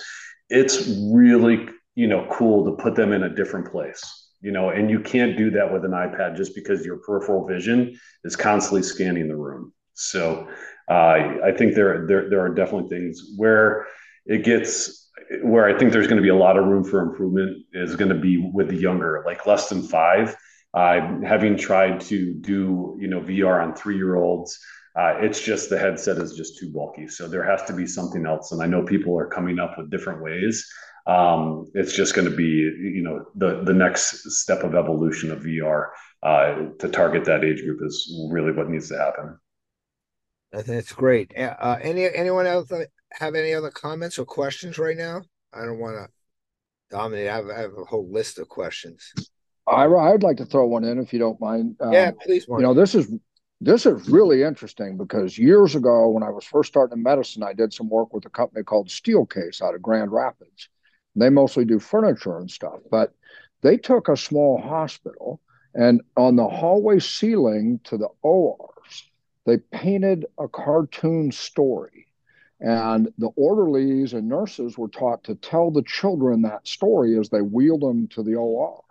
it's 0.49 0.89
really 1.13 1.69
you 1.95 2.05
know 2.05 2.27
cool 2.29 2.65
to 2.65 2.83
put 2.83 2.95
them 2.95 3.13
in 3.13 3.23
a 3.23 3.29
different 3.33 3.71
place 3.71 4.25
you 4.41 4.51
know 4.51 4.69
and 4.69 4.91
you 4.91 4.99
can't 4.99 5.37
do 5.37 5.49
that 5.49 5.71
with 5.71 5.85
an 5.85 5.91
ipad 5.91 6.35
just 6.35 6.53
because 6.53 6.85
your 6.85 6.97
peripheral 6.97 7.47
vision 7.47 7.97
is 8.25 8.35
constantly 8.35 8.83
scanning 8.83 9.27
the 9.27 9.35
room. 9.35 9.73
So 9.93 10.47
uh, 10.89 11.17
i 11.43 11.51
think 11.57 11.75
there, 11.75 12.05
there 12.07 12.29
there 12.29 12.41
are 12.41 12.53
definitely 12.53 12.89
things 12.89 13.33
where 13.37 13.85
it 14.25 14.43
gets 14.43 15.05
where 15.41 15.65
I 15.65 15.77
think 15.77 15.91
there's 15.91 16.07
going 16.07 16.17
to 16.17 16.23
be 16.23 16.29
a 16.29 16.35
lot 16.35 16.57
of 16.57 16.65
room 16.65 16.83
for 16.83 17.01
improvement 17.01 17.65
is 17.73 17.95
going 17.95 18.09
to 18.09 18.19
be 18.19 18.37
with 18.37 18.69
the 18.69 18.75
younger, 18.75 19.23
like 19.25 19.45
less 19.45 19.69
than 19.69 19.81
five. 19.81 20.35
Uh, 20.73 21.21
having 21.21 21.57
tried 21.57 22.01
to 22.01 22.33
do 22.33 22.97
you 22.99 23.07
know 23.07 23.21
VR 23.21 23.63
on 23.63 23.73
three 23.75 23.95
year 23.95 24.15
olds, 24.15 24.59
uh, 24.95 25.15
it's 25.19 25.41
just 25.41 25.69
the 25.69 25.79
headset 25.79 26.17
is 26.17 26.35
just 26.35 26.59
too 26.59 26.71
bulky. 26.71 27.07
So 27.07 27.27
there 27.27 27.43
has 27.43 27.63
to 27.63 27.73
be 27.73 27.87
something 27.87 28.25
else, 28.25 28.51
and 28.51 28.61
I 28.61 28.67
know 28.67 28.83
people 28.83 29.17
are 29.17 29.27
coming 29.27 29.59
up 29.59 29.77
with 29.77 29.89
different 29.89 30.21
ways. 30.21 30.67
Um, 31.07 31.67
it's 31.75 31.93
just 31.93 32.13
going 32.13 32.29
to 32.29 32.35
be 32.35 32.43
you 32.45 33.03
know 33.03 33.25
the 33.35 33.63
the 33.63 33.73
next 33.73 34.29
step 34.31 34.63
of 34.63 34.75
evolution 34.75 35.31
of 35.31 35.43
VR 35.43 35.89
uh, 36.23 36.55
to 36.79 36.89
target 36.89 37.25
that 37.25 37.45
age 37.45 37.61
group 37.61 37.79
is 37.81 38.13
really 38.29 38.51
what 38.51 38.69
needs 38.69 38.89
to 38.89 38.97
happen. 38.97 39.37
I 40.53 40.61
think 40.61 40.79
it's 40.79 40.93
great. 40.93 41.37
Uh, 41.37 41.77
any 41.81 42.05
anyone 42.05 42.45
else 42.47 42.71
have 43.11 43.35
any 43.35 43.53
other 43.53 43.71
comments 43.71 44.17
or 44.17 44.25
questions 44.25 44.77
right 44.77 44.97
now? 44.97 45.21
I 45.53 45.65
don't 45.65 45.79
want 45.79 45.95
to 45.95 46.07
dominate. 46.95 47.29
I 47.29 47.35
have, 47.35 47.49
I 47.49 47.59
have, 47.59 47.77
a 47.77 47.85
whole 47.85 48.09
list 48.11 48.39
of 48.39 48.47
questions. 48.47 49.13
I 49.67 49.85
I'd 49.85 50.23
like 50.23 50.37
to 50.37 50.45
throw 50.45 50.67
one 50.67 50.83
in 50.83 50.99
if 50.99 51.11
you 51.11 51.19
don't 51.19 51.39
mind. 51.41 51.75
Um, 51.79 51.91
yeah, 51.91 52.11
please. 52.21 52.47
Mark. 52.47 52.61
You 52.61 52.67
know, 52.67 52.73
this 52.73 52.95
is 52.95 53.11
this 53.61 53.85
is 53.85 54.09
really 54.09 54.43
interesting 54.43 54.97
because 54.97 55.37
years 55.37 55.75
ago, 55.75 56.09
when 56.09 56.23
I 56.23 56.29
was 56.29 56.45
first 56.45 56.69
starting 56.69 56.97
in 56.97 57.03
medicine, 57.03 57.43
I 57.43 57.53
did 57.53 57.73
some 57.73 57.89
work 57.89 58.13
with 58.13 58.25
a 58.25 58.29
company 58.29 58.63
called 58.63 58.89
Steelcase 58.89 59.61
out 59.61 59.75
of 59.75 59.81
Grand 59.81 60.11
Rapids. 60.11 60.69
They 61.15 61.29
mostly 61.29 61.65
do 61.65 61.79
furniture 61.79 62.37
and 62.37 62.51
stuff, 62.51 62.79
but 62.91 63.13
they 63.61 63.77
took 63.77 64.09
a 64.09 64.17
small 64.17 64.61
hospital 64.61 65.41
and 65.73 66.01
on 66.15 66.35
the 66.35 66.47
hallway 66.47 66.99
ceiling 66.99 67.79
to 67.85 67.97
the 67.97 68.09
ORs, 68.21 69.11
they 69.45 69.57
painted 69.57 70.25
a 70.37 70.47
cartoon 70.47 71.31
story. 71.31 72.07
And 72.59 73.11
the 73.17 73.29
orderlies 73.35 74.13
and 74.13 74.27
nurses 74.29 74.77
were 74.77 74.87
taught 74.87 75.23
to 75.25 75.35
tell 75.35 75.71
the 75.71 75.83
children 75.83 76.41
that 76.43 76.67
story 76.67 77.17
as 77.19 77.29
they 77.29 77.41
wheeled 77.41 77.81
them 77.81 78.07
to 78.09 78.23
the 78.23 78.35
OR. 78.35 78.81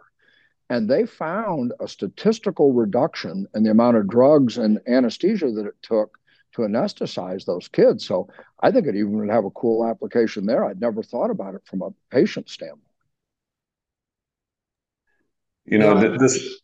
And 0.71 0.89
they 0.89 1.07
found 1.07 1.73
a 1.81 1.89
statistical 1.89 2.73
reduction 2.73 3.47
in 3.55 3.63
the 3.63 3.71
amount 3.71 3.97
of 3.97 4.09
drugs 4.09 4.59
and 4.59 4.81
anesthesia 4.87 5.51
that 5.51 5.67
it 5.67 5.77
took 5.83 6.19
to 6.53 6.63
anesthetize 6.63 7.45
those 7.45 7.69
kids. 7.69 8.07
So 8.07 8.29
I 8.61 8.71
think 8.71 8.87
it 8.87 8.95
even 8.95 9.19
would 9.19 9.31
have 9.31 9.45
a 9.45 9.51
cool 9.51 9.87
application 9.87 10.47
there. 10.47 10.65
I'd 10.65 10.81
never 10.81 11.03
thought 11.03 11.31
about 11.31 11.55
it 11.55 11.63
from 11.65 11.83
a 11.83 11.91
patient 12.11 12.49
standpoint. 12.49 12.81
You 15.65 15.79
know, 15.79 16.17
this 16.19 16.61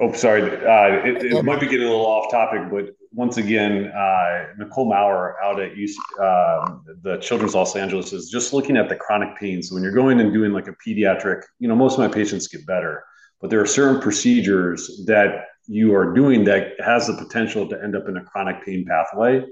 Oh, 0.00 0.12
sorry. 0.12 0.42
Uh, 0.42 1.06
it, 1.06 1.22
it, 1.24 1.44
might 1.44 1.60
be 1.60 1.66
getting 1.66 1.86
a 1.86 1.90
little 1.90 2.06
off 2.06 2.30
topic, 2.30 2.70
but 2.70 2.96
once 3.12 3.36
again, 3.36 3.88
uh, 3.88 4.46
Nicole 4.56 4.86
Maurer 4.86 5.36
out 5.42 5.60
at 5.60 5.74
UC, 5.74 5.94
uh, 6.18 6.76
the 7.02 7.18
Children's 7.18 7.54
Los 7.54 7.76
Angeles 7.76 8.14
is 8.14 8.30
just 8.30 8.54
looking 8.54 8.78
at 8.78 8.88
the 8.88 8.96
chronic 8.96 9.36
pain. 9.38 9.62
So 9.62 9.74
when 9.74 9.82
you're 9.82 9.92
going 9.92 10.18
and 10.20 10.32
doing 10.32 10.52
like 10.52 10.68
a 10.68 10.72
pediatric, 10.72 11.42
you 11.58 11.68
know, 11.68 11.76
most 11.76 11.94
of 11.94 11.98
my 11.98 12.08
patients 12.08 12.48
get 12.48 12.66
better, 12.66 13.04
but 13.42 13.50
there 13.50 13.60
are 13.60 13.66
certain 13.66 14.00
procedures 14.00 15.04
that 15.06 15.44
you 15.66 15.94
are 15.94 16.14
doing 16.14 16.44
that 16.44 16.72
has 16.82 17.06
the 17.06 17.14
potential 17.14 17.68
to 17.68 17.82
end 17.82 17.94
up 17.94 18.08
in 18.08 18.16
a 18.16 18.24
chronic 18.24 18.64
pain 18.64 18.86
pathway 18.86 19.44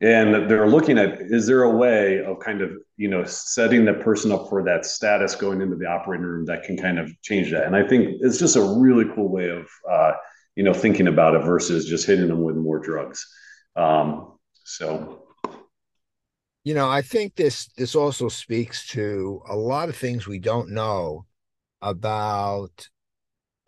and 0.00 0.48
they're 0.48 0.68
looking 0.68 0.96
at 0.96 1.20
is 1.20 1.46
there 1.46 1.64
a 1.64 1.76
way 1.76 2.22
of 2.24 2.38
kind 2.38 2.60
of 2.60 2.70
you 2.96 3.08
know 3.08 3.24
setting 3.24 3.84
the 3.84 3.94
person 3.94 4.30
up 4.30 4.48
for 4.48 4.62
that 4.62 4.86
status 4.86 5.34
going 5.34 5.60
into 5.60 5.76
the 5.76 5.86
operating 5.86 6.24
room 6.24 6.44
that 6.46 6.62
can 6.62 6.76
kind 6.76 6.98
of 6.98 7.10
change 7.22 7.50
that? 7.50 7.64
And 7.64 7.74
i 7.74 7.86
think 7.86 8.16
it's 8.20 8.38
just 8.38 8.56
a 8.56 8.62
really 8.62 9.06
cool 9.14 9.28
way 9.28 9.48
of 9.50 9.66
uh, 9.90 10.12
you 10.54 10.62
know 10.62 10.72
thinking 10.72 11.08
about 11.08 11.34
it 11.34 11.44
versus 11.44 11.86
just 11.86 12.06
hitting 12.06 12.28
them 12.28 12.42
with 12.42 12.56
more 12.56 12.78
drugs. 12.78 13.26
Um, 13.76 14.38
so. 14.64 15.24
You 16.64 16.74
know 16.74 16.90
i 16.90 17.00
think 17.00 17.34
this 17.34 17.70
this 17.78 17.94
also 17.94 18.28
speaks 18.28 18.88
to 18.88 19.40
a 19.48 19.56
lot 19.56 19.88
of 19.88 19.96
things 19.96 20.26
we 20.26 20.38
don't 20.38 20.70
know 20.70 21.24
about 21.80 22.88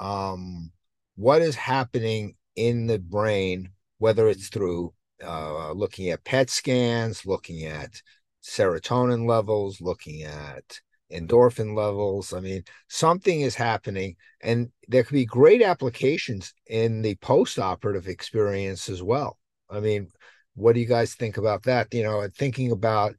um, 0.01 0.71
what 1.17 1.41
is 1.41 1.55
happening 1.55 2.35
in 2.57 2.87
the 2.89 2.99
brain 2.99 3.71
whether 3.99 4.29
it's 4.29 4.49
through 4.49 4.93
uh, 5.25 5.73
looking 5.73 6.11
at 6.11 6.25
PET 6.25 6.50
scans, 6.50 7.27
looking 7.27 7.65
at 7.65 8.03
serotonin 8.43 9.27
levels, 9.27 9.81
looking 9.81 10.23
at 10.23 10.81
endorphin 11.12 11.77
levels. 11.77 12.33
I 12.33 12.41
mean, 12.41 12.62
something 12.89 13.41
is 13.41 13.55
happening, 13.55 14.17
and 14.41 14.71
there 14.89 15.05
could 15.05 15.15
be 15.15 15.27
great 15.27 15.62
applications 15.62 16.55
in 16.67 17.03
the 17.03 17.17
post-operative 17.17 18.07
experience 18.07 18.89
as 18.89 19.03
well. 19.03 19.39
I 19.69 19.81
mean, 19.81 20.09
what 20.55 20.75
do 20.75 20.81
you 20.81 20.87
guys 20.87 21.15
think 21.15 21.37
about 21.37 21.65
that? 21.65 21.93
You 21.93 22.03
know, 22.03 22.27
thinking 22.37 22.71
about 22.71 23.15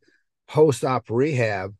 post-op 0.47 1.09
rehab 1.09 1.75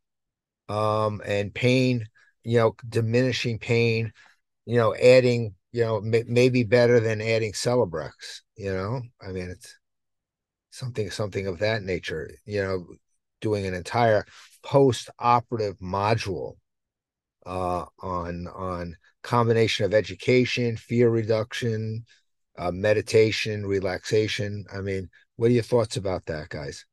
um, 0.69 1.21
and 1.25 1.53
pain, 1.53 2.07
you 2.43 2.57
know, 2.57 2.75
diminishing 2.87 3.59
pain, 3.59 4.11
you 4.65 4.77
know, 4.77 4.95
adding, 4.95 5.55
you 5.71 5.83
know, 5.83 6.01
maybe 6.01 6.63
better 6.63 6.99
than 6.99 7.21
adding 7.21 7.53
Celebrex. 7.53 8.41
You 8.55 8.73
know, 8.73 9.01
I 9.21 9.31
mean, 9.31 9.49
it's 9.49 9.77
something 10.71 11.11
something 11.11 11.47
of 11.47 11.59
that 11.59 11.83
nature 11.83 12.31
you 12.45 12.61
know 12.61 12.85
doing 13.41 13.65
an 13.65 13.73
entire 13.73 14.25
post-operative 14.63 15.77
module 15.79 16.55
uh, 17.45 17.85
on 18.01 18.47
on 18.47 18.95
combination 19.23 19.85
of 19.85 19.93
education 19.93 20.77
fear 20.77 21.09
reduction 21.09 22.05
uh, 22.57 22.71
meditation 22.71 23.65
relaxation. 23.65 24.65
I 24.73 24.81
mean 24.81 25.09
what 25.35 25.47
are 25.49 25.53
your 25.53 25.63
thoughts 25.63 25.97
about 25.97 26.25
that 26.27 26.49
guys 26.49 26.85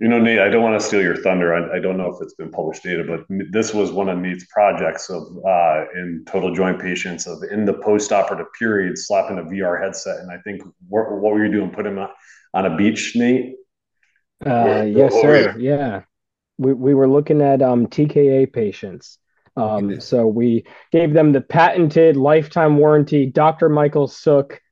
You 0.00 0.08
know, 0.08 0.18
Nate, 0.18 0.38
I 0.38 0.48
don't 0.48 0.62
want 0.62 0.80
to 0.80 0.86
steal 0.86 1.02
your 1.02 1.16
thunder. 1.16 1.54
I, 1.54 1.76
I, 1.76 1.78
don't 1.78 1.98
know 1.98 2.06
if 2.06 2.22
it's 2.22 2.32
been 2.32 2.50
published 2.50 2.82
data, 2.82 3.04
but 3.04 3.26
this 3.50 3.74
was 3.74 3.92
one 3.92 4.08
of 4.08 4.16
Nate's 4.16 4.46
projects 4.46 5.10
of 5.10 5.22
uh, 5.46 5.84
in 5.94 6.24
total 6.26 6.54
joint 6.54 6.80
patients 6.80 7.26
of 7.26 7.42
in 7.50 7.66
the 7.66 7.74
post-operative 7.74 8.46
period, 8.58 8.96
slapping 8.96 9.38
a 9.38 9.42
VR 9.42 9.78
headset. 9.78 10.20
And 10.20 10.30
I 10.30 10.38
think 10.38 10.62
what, 10.88 11.10
what 11.10 11.34
were 11.34 11.44
you 11.44 11.52
doing? 11.52 11.70
Put 11.70 11.86
him 11.86 11.98
on 11.98 12.66
a 12.66 12.74
beach, 12.78 13.12
Nate? 13.14 13.56
Uh, 14.44 14.86
yes, 14.88 15.12
sir. 15.12 15.54
Yeah, 15.58 16.04
we 16.56 16.72
we 16.72 16.94
were 16.94 17.08
looking 17.08 17.42
at 17.42 17.60
um, 17.60 17.86
TKA 17.86 18.50
patients. 18.50 19.18
Um, 19.54 20.00
so 20.00 20.26
we 20.26 20.64
gave 20.92 21.12
them 21.12 21.32
the 21.32 21.42
patented 21.42 22.16
lifetime 22.16 22.78
warranty 22.78 23.26
Dr. 23.26 23.68
Michael 23.68 24.06
Suk 24.06 24.62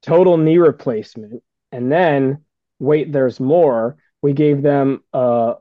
total 0.00 0.38
knee 0.38 0.56
replacement, 0.56 1.42
and 1.72 1.92
then 1.92 2.44
wait, 2.78 3.12
there's 3.12 3.38
more 3.38 3.98
we 4.22 4.32
gave 4.32 4.62
them 4.62 5.02
a 5.12 5.54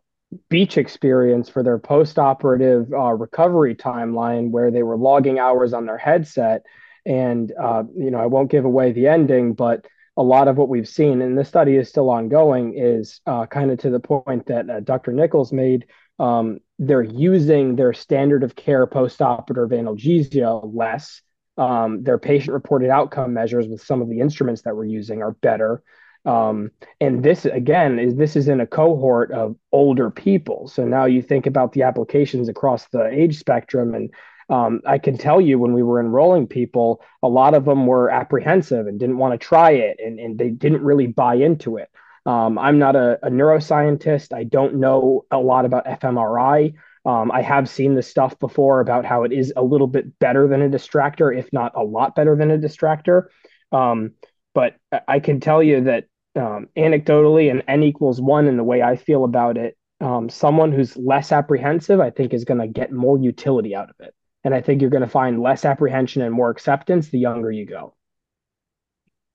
beach 0.49 0.77
experience 0.77 1.47
for 1.49 1.63
their 1.63 1.79
post-operative 1.79 2.91
uh, 2.91 3.13
recovery 3.13 3.75
timeline 3.75 4.51
where 4.51 4.71
they 4.71 4.83
were 4.83 4.97
logging 4.97 5.39
hours 5.39 5.73
on 5.73 5.85
their 5.85 5.97
headset. 5.97 6.63
And 7.05 7.53
uh, 7.57 7.83
you 7.95 8.11
know 8.11 8.19
i 8.19 8.25
won't 8.25 8.51
give 8.51 8.65
away 8.65 8.91
the 8.91 9.07
ending 9.07 9.53
but 9.53 9.85
a 10.17 10.23
lot 10.23 10.49
of 10.49 10.57
what 10.57 10.67
we've 10.67 10.89
seen 10.89 11.21
and 11.21 11.37
the 11.37 11.45
study 11.45 11.75
is 11.77 11.87
still 11.87 12.09
ongoing 12.09 12.73
is 12.75 13.21
uh, 13.25 13.45
kind 13.45 13.71
of 13.71 13.79
to 13.79 13.89
the 13.89 13.99
point 14.01 14.47
that 14.47 14.69
uh, 14.69 14.81
dr 14.81 15.09
nichols 15.13 15.53
made 15.53 15.85
um, 16.19 16.59
they're 16.79 17.03
using 17.03 17.75
their 17.75 17.93
standard 17.93 18.43
of 18.43 18.55
care 18.55 18.87
post-operative 18.87 19.77
analgesia 19.77 20.61
less. 20.73 21.21
Um, 21.57 22.03
their 22.03 22.19
patient 22.19 22.53
reported 22.53 22.89
outcome 22.89 23.33
measures 23.33 23.67
with 23.67 23.81
some 23.81 24.01
of 24.01 24.09
the 24.09 24.19
instruments 24.19 24.61
that 24.63 24.75
we're 24.75 24.85
using 24.85 25.23
are 25.23 25.31
better 25.31 25.81
um, 26.27 26.71
and 26.99 27.23
this 27.23 27.45
again 27.45 27.99
is 27.99 28.15
this 28.15 28.35
is 28.35 28.49
in 28.49 28.59
a 28.59 28.67
cohort 28.67 29.31
of 29.31 29.55
older 29.71 30.11
people. 30.11 30.67
So 30.67 30.85
now 30.85 31.05
you 31.05 31.21
think 31.21 31.45
about 31.45 31.71
the 31.71 31.83
applications 31.83 32.49
across 32.49 32.87
the 32.89 33.05
age 33.05 33.39
spectrum, 33.39 33.95
and 33.95 34.13
um, 34.49 34.81
I 34.85 34.97
can 34.97 35.17
tell 35.17 35.39
you 35.39 35.57
when 35.57 35.73
we 35.73 35.83
were 35.83 36.01
enrolling 36.01 36.45
people, 36.45 37.01
a 37.23 37.29
lot 37.29 37.53
of 37.53 37.63
them 37.63 37.87
were 37.87 38.09
apprehensive 38.09 38.87
and 38.87 38.99
didn't 38.99 39.17
want 39.17 39.39
to 39.39 39.45
try 39.45 39.71
it, 39.71 39.99
and, 40.03 40.19
and 40.19 40.37
they 40.37 40.49
didn't 40.49 40.83
really 40.83 41.07
buy 41.07 41.35
into 41.35 41.77
it. 41.77 41.89
Um, 42.25 42.57
I'm 42.57 42.77
not 42.77 42.97
a, 42.97 43.25
a, 43.25 43.29
neuroscientist. 43.29 44.35
I 44.35 44.43
don't 44.43 44.75
know 44.75 45.25
a 45.31 45.37
lot 45.37 45.63
about 45.63 45.85
fMRI. 45.85 46.73
Um, 47.05 47.31
I 47.31 47.41
have 47.41 47.69
seen 47.69 47.95
the 47.95 48.03
stuff 48.03 48.37
before 48.37 48.81
about 48.81 49.05
how 49.05 49.23
it 49.23 49.31
is 49.31 49.53
a 49.55 49.63
little 49.63 49.87
bit 49.87 50.19
better 50.19 50.45
than 50.49 50.61
a 50.61 50.67
distractor, 50.67 51.33
if 51.33 51.53
not 51.53 51.71
a 51.75 51.83
lot 51.83 52.15
better 52.15 52.35
than 52.35 52.51
a 52.51 52.57
distractor. 52.57 53.27
Um, 53.71 54.11
but 54.53 54.75
I 55.07 55.19
can 55.21 55.39
tell 55.39 55.63
you 55.63 55.85
that 55.85 56.05
um, 56.37 56.67
anecdotally 56.77 57.49
and 57.49 57.63
n 57.67 57.83
equals 57.83 58.21
one 58.21 58.47
in 58.47 58.57
the 58.57 58.63
way 58.63 58.81
I 58.81 58.95
feel 58.95 59.23
about 59.23 59.57
it, 59.57 59.77
um, 59.99 60.29
someone 60.29 60.71
who's 60.71 60.95
less 60.95 61.31
apprehensive, 61.31 61.99
I 61.99 62.09
think, 62.09 62.33
is 62.33 62.45
going 62.45 62.59
to 62.59 62.67
get 62.67 62.91
more 62.91 63.17
utility 63.17 63.75
out 63.75 63.89
of 63.89 63.95
it. 63.99 64.13
And 64.43 64.53
I 64.53 64.61
think 64.61 64.81
you're 64.81 64.89
going 64.89 65.03
to 65.03 65.09
find 65.09 65.41
less 65.41 65.65
apprehension 65.65 66.21
and 66.21 66.33
more 66.33 66.49
acceptance 66.49 67.09
the 67.09 67.19
younger 67.19 67.51
you 67.51 67.65
go. 67.65 67.95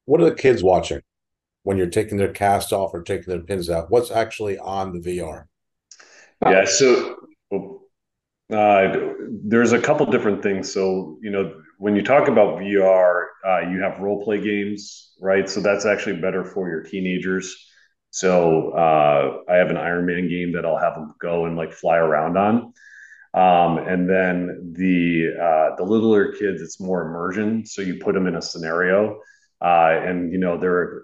What 0.04 0.20
are 0.20 0.30
the 0.30 0.34
kids 0.34 0.62
watching 0.62 1.02
when 1.64 1.76
you're 1.76 1.88
taking 1.88 2.18
their 2.18 2.32
cast 2.32 2.72
off 2.72 2.94
or 2.94 3.02
taking 3.02 3.26
their 3.28 3.42
pins 3.42 3.68
out? 3.68 3.90
What's 3.90 4.10
actually 4.10 4.58
on 4.58 4.92
the 4.92 5.00
VR? 5.00 5.44
Yeah, 6.44 6.64
so 6.64 7.18
uh, 8.52 8.96
there's 9.44 9.72
a 9.72 9.80
couple 9.80 10.06
different 10.06 10.42
things. 10.42 10.72
So, 10.72 11.18
you 11.22 11.30
know, 11.30 11.61
when 11.82 11.96
you 11.96 12.02
talk 12.04 12.28
about 12.28 12.60
VR, 12.60 13.24
uh, 13.44 13.58
you 13.68 13.82
have 13.82 13.98
role 13.98 14.22
play 14.22 14.40
games, 14.40 15.14
right? 15.20 15.50
So 15.50 15.60
that's 15.60 15.84
actually 15.84 16.20
better 16.20 16.44
for 16.44 16.68
your 16.68 16.84
teenagers. 16.84 17.56
So 18.10 18.70
uh, 18.70 19.38
I 19.50 19.56
have 19.56 19.68
an 19.68 19.76
Iron 19.76 20.06
Man 20.06 20.28
game 20.28 20.52
that 20.52 20.64
I'll 20.64 20.78
have 20.78 20.94
them 20.94 21.12
go 21.20 21.44
and 21.44 21.56
like 21.56 21.72
fly 21.72 21.96
around 21.96 22.36
on. 22.36 22.72
Um, 23.34 23.78
and 23.78 24.08
then 24.08 24.74
the 24.78 25.34
uh, 25.36 25.74
the 25.74 25.82
littler 25.82 26.30
kids, 26.30 26.62
it's 26.62 26.78
more 26.78 27.02
immersion. 27.02 27.66
So 27.66 27.82
you 27.82 27.96
put 27.96 28.14
them 28.14 28.28
in 28.28 28.36
a 28.36 28.42
scenario, 28.42 29.18
uh, 29.60 29.98
and 30.04 30.30
you 30.30 30.38
know 30.38 30.58
they're 30.58 31.02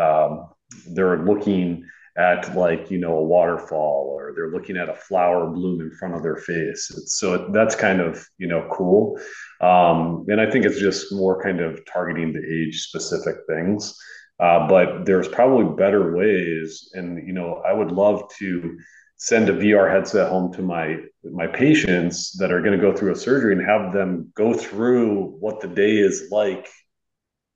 um, 0.00 0.48
they're 0.94 1.24
looking 1.24 1.88
at 2.16 2.54
like 2.56 2.90
you 2.90 2.98
know 2.98 3.18
a 3.18 3.24
waterfall 3.24 4.12
or 4.14 4.32
they're 4.34 4.50
looking 4.50 4.76
at 4.76 4.88
a 4.88 4.94
flower 4.94 5.48
bloom 5.48 5.80
in 5.80 5.90
front 5.90 6.14
of 6.14 6.22
their 6.22 6.36
face. 6.36 6.92
It's, 6.96 7.18
so 7.18 7.50
that's 7.52 7.74
kind 7.74 8.00
of 8.00 8.24
you 8.38 8.46
know 8.46 8.68
cool. 8.70 9.18
Um, 9.60 10.24
and 10.28 10.40
i 10.40 10.50
think 10.50 10.64
it's 10.64 10.80
just 10.80 11.12
more 11.12 11.42
kind 11.42 11.60
of 11.60 11.84
targeting 11.86 12.32
the 12.32 12.42
age 12.42 12.82
specific 12.82 13.36
things. 13.48 13.96
Uh, 14.40 14.66
but 14.66 15.04
there's 15.06 15.28
probably 15.28 15.76
better 15.76 16.16
ways 16.16 16.90
and 16.94 17.24
you 17.24 17.32
know 17.32 17.62
i 17.64 17.72
would 17.72 17.92
love 17.92 18.28
to 18.36 18.76
send 19.16 19.48
a 19.48 19.52
vr 19.52 19.88
headset 19.88 20.28
home 20.28 20.52
to 20.52 20.60
my 20.60 20.96
my 21.22 21.46
patients 21.46 22.32
that 22.32 22.50
are 22.50 22.60
going 22.60 22.76
to 22.76 22.84
go 22.84 22.92
through 22.92 23.12
a 23.12 23.16
surgery 23.16 23.52
and 23.52 23.64
have 23.64 23.92
them 23.92 24.32
go 24.34 24.52
through 24.52 25.36
what 25.38 25.60
the 25.60 25.68
day 25.68 25.96
is 25.96 26.28
like 26.32 26.68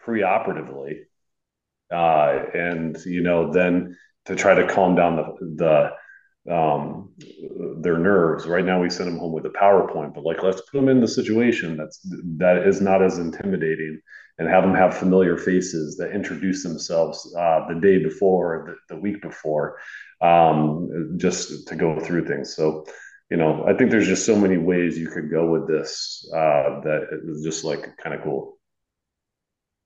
preoperatively. 0.08 1.00
Uh, 1.90 2.44
and 2.54 2.98
you 3.06 3.22
know 3.22 3.52
then 3.52 3.96
to 4.28 4.37
try 4.37 4.54
to 4.54 4.66
calm 4.66 4.94
down 4.94 5.16
the 5.16 5.90
the 6.47 6.54
um, 6.54 7.11
their 7.80 7.99
nerves. 7.99 8.47
Right 8.47 8.64
now, 8.64 8.80
we 8.80 8.90
send 8.90 9.08
them 9.11 9.18
home 9.18 9.32
with 9.32 9.47
a 9.47 9.50
PowerPoint, 9.50 10.14
but 10.14 10.25
like 10.25 10.42
let's 10.42 10.61
put 10.61 10.78
them 10.78 10.88
in 10.88 11.00
the 11.00 11.08
situation 11.08 11.76
that's 11.76 12.00
that 12.37 12.58
is 12.58 12.80
not 12.80 13.02
as 13.02 13.18
intimidating, 13.18 14.00
and 14.38 14.49
have 14.49 14.62
them 14.62 14.75
have 14.75 14.97
familiar 14.97 15.37
faces 15.37 15.97
that 15.97 16.12
introduce 16.12 16.62
themselves 16.62 17.35
uh, 17.38 17.66
the 17.68 17.80
day 17.80 18.02
before, 18.02 18.76
the, 18.88 18.94
the 18.94 19.00
week 19.00 19.20
before, 19.23 19.78
um, 20.20 21.14
just 21.16 21.66
to 21.66 21.75
go 21.75 21.99
through 21.99 22.26
things. 22.26 22.54
So. 22.54 22.87
You 23.30 23.37
know, 23.37 23.62
I 23.68 23.75
think 23.75 23.90
there's 23.90 24.06
just 24.06 24.25
so 24.25 24.35
many 24.35 24.56
ways 24.56 24.97
you 24.97 25.11
could 25.11 25.30
go 25.30 25.50
with 25.50 25.68
this 25.68 26.26
uh, 26.35 26.80
that 26.80 27.08
is 27.28 27.44
just 27.44 27.62
like 27.62 27.94
kind 27.99 28.14
of 28.14 28.23
cool 28.23 28.57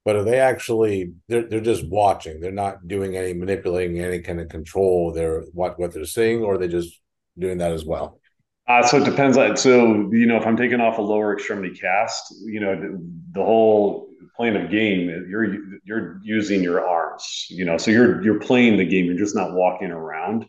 but 0.04 0.16
are 0.16 0.24
they 0.24 0.38
actually 0.38 1.12
they're 1.28 1.48
they're 1.48 1.60
just 1.60 1.86
watching 1.88 2.40
they're 2.40 2.52
not 2.52 2.86
doing 2.86 3.16
any 3.16 3.34
manipulating 3.34 3.98
any 3.98 4.20
kind 4.20 4.40
of 4.40 4.48
control 4.48 5.12
they're 5.12 5.42
what 5.52 5.78
what 5.78 5.92
they're 5.92 6.04
seeing 6.04 6.42
or 6.42 6.54
are 6.54 6.58
they 6.58 6.68
just 6.68 7.00
doing 7.38 7.58
that 7.58 7.72
as 7.72 7.84
well? 7.84 8.18
Uh, 8.68 8.82
so 8.82 8.98
it 8.98 9.04
depends 9.04 9.36
on 9.36 9.56
so 9.56 10.08
you 10.12 10.24
know 10.24 10.36
if 10.36 10.46
i'm 10.46 10.56
taking 10.56 10.80
off 10.80 10.98
a 10.98 11.02
lower 11.02 11.34
extremity 11.34 11.74
cast 11.74 12.32
you 12.44 12.60
know 12.60 12.76
the, 12.76 13.12
the 13.32 13.42
whole 13.42 14.08
playing 14.36 14.56
of 14.56 14.70
game 14.70 15.08
you're 15.28 15.56
you're 15.84 16.20
using 16.22 16.62
your 16.62 16.86
arms 16.86 17.46
you 17.50 17.64
know 17.64 17.76
so 17.76 17.90
you're 17.90 18.22
you're 18.22 18.38
playing 18.38 18.76
the 18.76 18.84
game 18.84 19.06
you're 19.06 19.16
just 19.16 19.34
not 19.34 19.52
walking 19.52 19.90
around. 19.90 20.46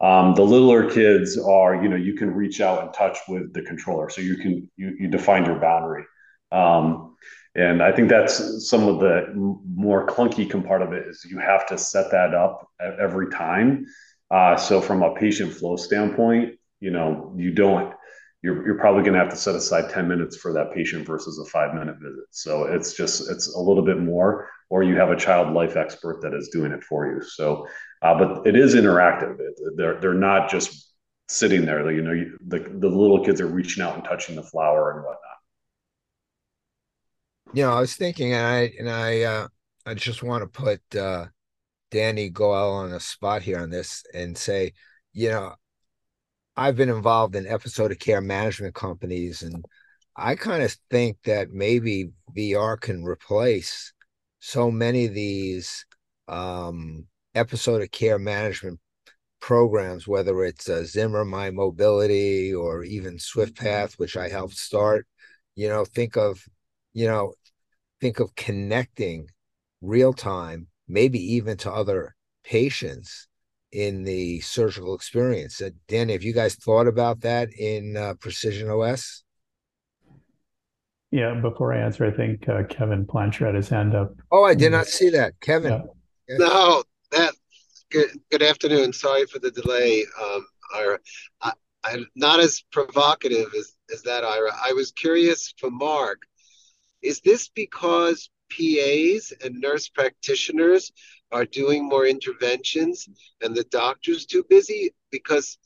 Um, 0.00 0.34
the 0.34 0.42
littler 0.42 0.90
kids 0.90 1.38
are 1.38 1.82
you 1.82 1.88
know 1.88 1.96
you 1.96 2.14
can 2.14 2.34
reach 2.34 2.60
out 2.60 2.82
and 2.82 2.92
touch 2.92 3.18
with 3.28 3.52
the 3.54 3.62
controller 3.62 4.10
so 4.10 4.20
you 4.20 4.36
can 4.36 4.70
you, 4.76 4.96
you 4.98 5.08
define 5.08 5.44
your 5.44 5.58
boundary. 5.58 6.04
Um, 6.52 7.13
and 7.54 7.82
I 7.82 7.92
think 7.92 8.08
that's 8.08 8.68
some 8.68 8.88
of 8.88 8.98
the 8.98 9.26
more 9.34 10.06
clunky 10.06 10.48
part 10.66 10.82
of 10.82 10.92
it 10.92 11.06
is 11.06 11.24
you 11.24 11.38
have 11.38 11.66
to 11.66 11.78
set 11.78 12.10
that 12.10 12.34
up 12.34 12.68
every 12.80 13.30
time. 13.30 13.86
Uh, 14.30 14.56
so 14.56 14.80
from 14.80 15.02
a 15.02 15.14
patient 15.14 15.52
flow 15.52 15.76
standpoint, 15.76 16.54
you 16.80 16.90
know, 16.90 17.32
you 17.36 17.52
don't, 17.52 17.94
you're, 18.42 18.66
you're 18.66 18.78
probably 18.78 19.02
going 19.02 19.12
to 19.12 19.20
have 19.20 19.30
to 19.30 19.36
set 19.36 19.54
aside 19.54 19.88
10 19.88 20.08
minutes 20.08 20.36
for 20.36 20.52
that 20.52 20.72
patient 20.74 21.06
versus 21.06 21.38
a 21.38 21.48
five 21.48 21.74
minute 21.74 21.96
visit. 22.00 22.24
So 22.30 22.64
it's 22.64 22.94
just, 22.94 23.30
it's 23.30 23.54
a 23.54 23.60
little 23.60 23.84
bit 23.84 24.00
more, 24.00 24.48
or 24.68 24.82
you 24.82 24.96
have 24.96 25.10
a 25.10 25.16
child 25.16 25.54
life 25.54 25.76
expert 25.76 26.22
that 26.22 26.34
is 26.34 26.48
doing 26.48 26.72
it 26.72 26.82
for 26.82 27.06
you. 27.06 27.22
So, 27.22 27.68
uh, 28.02 28.18
but 28.18 28.46
it 28.46 28.56
is 28.56 28.74
interactive. 28.74 29.38
It, 29.38 29.76
they're, 29.76 30.00
they're 30.00 30.12
not 30.12 30.50
just 30.50 30.92
sitting 31.28 31.64
there. 31.64 31.88
You 31.92 32.02
know, 32.02 32.12
you, 32.12 32.36
the, 32.48 32.58
the 32.58 32.88
little 32.88 33.24
kids 33.24 33.40
are 33.40 33.46
reaching 33.46 33.82
out 33.84 33.94
and 33.94 34.04
touching 34.04 34.34
the 34.34 34.42
flower 34.42 34.90
and 34.90 35.04
whatnot 35.04 35.33
you 37.54 37.62
know, 37.62 37.72
I 37.72 37.80
was 37.80 37.94
thinking, 37.94 38.32
and 38.32 38.46
I 38.46 38.72
and 38.78 38.90
I 38.90 39.22
uh, 39.22 39.48
I 39.86 39.94
just 39.94 40.22
want 40.22 40.42
to 40.42 40.48
put 40.48 40.80
uh, 40.96 41.26
Danny 41.90 42.28
Goel 42.30 42.72
on 42.72 42.92
a 42.92 43.00
spot 43.00 43.42
here 43.42 43.58
on 43.58 43.70
this 43.70 44.04
and 44.12 44.36
say, 44.36 44.72
you 45.12 45.30
know, 45.30 45.54
I've 46.56 46.76
been 46.76 46.88
involved 46.90 47.36
in 47.36 47.46
episode 47.46 47.92
of 47.92 47.98
care 48.00 48.20
management 48.20 48.74
companies, 48.74 49.42
and 49.42 49.64
I 50.16 50.34
kind 50.36 50.62
of 50.64 50.76
think 50.90 51.18
that 51.24 51.52
maybe 51.52 52.10
VR 52.36 52.76
can 52.76 53.04
replace 53.04 53.92
so 54.40 54.70
many 54.70 55.06
of 55.06 55.14
these 55.14 55.86
um, 56.28 57.06
of 57.36 57.90
care 57.92 58.18
management 58.18 58.80
programs, 59.40 60.08
whether 60.08 60.44
it's 60.44 60.68
uh, 60.68 60.84
Zimmer 60.84 61.24
My 61.24 61.50
Mobility 61.50 62.52
or 62.54 62.82
even 62.84 63.18
SwiftPath, 63.18 63.94
which 63.94 64.16
I 64.16 64.28
helped 64.28 64.56
start. 64.56 65.06
You 65.54 65.68
know, 65.68 65.84
think 65.84 66.16
of 66.16 66.44
you 66.94 67.06
know 67.06 67.34
think 68.04 68.20
of 68.20 68.34
connecting 68.34 69.26
real 69.80 70.12
time, 70.12 70.66
maybe 70.86 71.18
even 71.36 71.56
to 71.56 71.72
other 71.72 72.14
patients 72.44 73.28
in 73.72 74.04
the 74.04 74.40
surgical 74.40 74.94
experience. 74.94 75.62
Uh, 75.62 75.70
Danny, 75.88 76.12
have 76.12 76.22
you 76.22 76.34
guys 76.34 76.54
thought 76.54 76.86
about 76.86 77.22
that 77.22 77.48
in 77.58 77.96
uh, 77.96 78.12
Precision 78.20 78.68
OS? 78.68 79.24
Yeah, 81.12 81.32
before 81.40 81.72
I 81.72 81.78
answer, 81.78 82.04
I 82.04 82.10
think 82.10 82.46
uh, 82.46 82.64
Kevin 82.68 83.06
Plancher 83.06 83.46
had 83.46 83.54
his 83.54 83.70
hand 83.70 83.94
up. 83.94 84.14
Oh, 84.30 84.44
I 84.44 84.54
did 84.54 84.72
not 84.72 84.86
see 84.86 85.08
that. 85.08 85.40
Kevin. 85.40 85.72
Yeah. 86.28 86.36
No, 86.36 86.84
that 87.12 87.32
good 87.90 88.10
good 88.30 88.42
afternoon. 88.42 88.92
Sorry 88.92 89.24
for 89.24 89.38
the 89.38 89.50
delay, 89.50 90.04
um, 90.22 90.46
Ira. 90.74 90.98
I, 91.40 91.52
I'm 91.84 92.06
not 92.16 92.40
as 92.40 92.62
provocative 92.70 93.46
as, 93.58 93.72
as 93.90 94.02
that, 94.02 94.24
Ira. 94.24 94.50
I 94.62 94.72
was 94.74 94.92
curious 94.92 95.54
for 95.58 95.70
Mark 95.70 96.20
is 97.04 97.20
this 97.20 97.48
because 97.48 98.30
PAs 98.50 99.32
and 99.44 99.60
nurse 99.60 99.88
practitioners 99.88 100.90
are 101.30 101.44
doing 101.44 101.84
more 101.84 102.06
interventions 102.06 103.08
and 103.42 103.54
the 103.54 103.64
doctor's 103.64 104.26
too 104.26 104.44
busy? 104.48 104.90
Because 105.10 105.58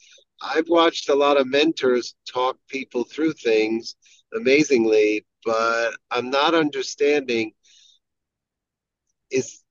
I've 0.43 0.69
watched 0.69 1.09
a 1.09 1.15
lot 1.15 1.37
of 1.37 1.47
mentors 1.47 2.15
talk 2.31 2.59
people 2.69 3.05
through 3.05 3.35
things 3.35 3.97
amazingly, 4.35 5.25
but 5.45 5.93
I'm 6.11 6.31
not 6.31 6.55
understanding 6.55 7.53
is 9.31 9.63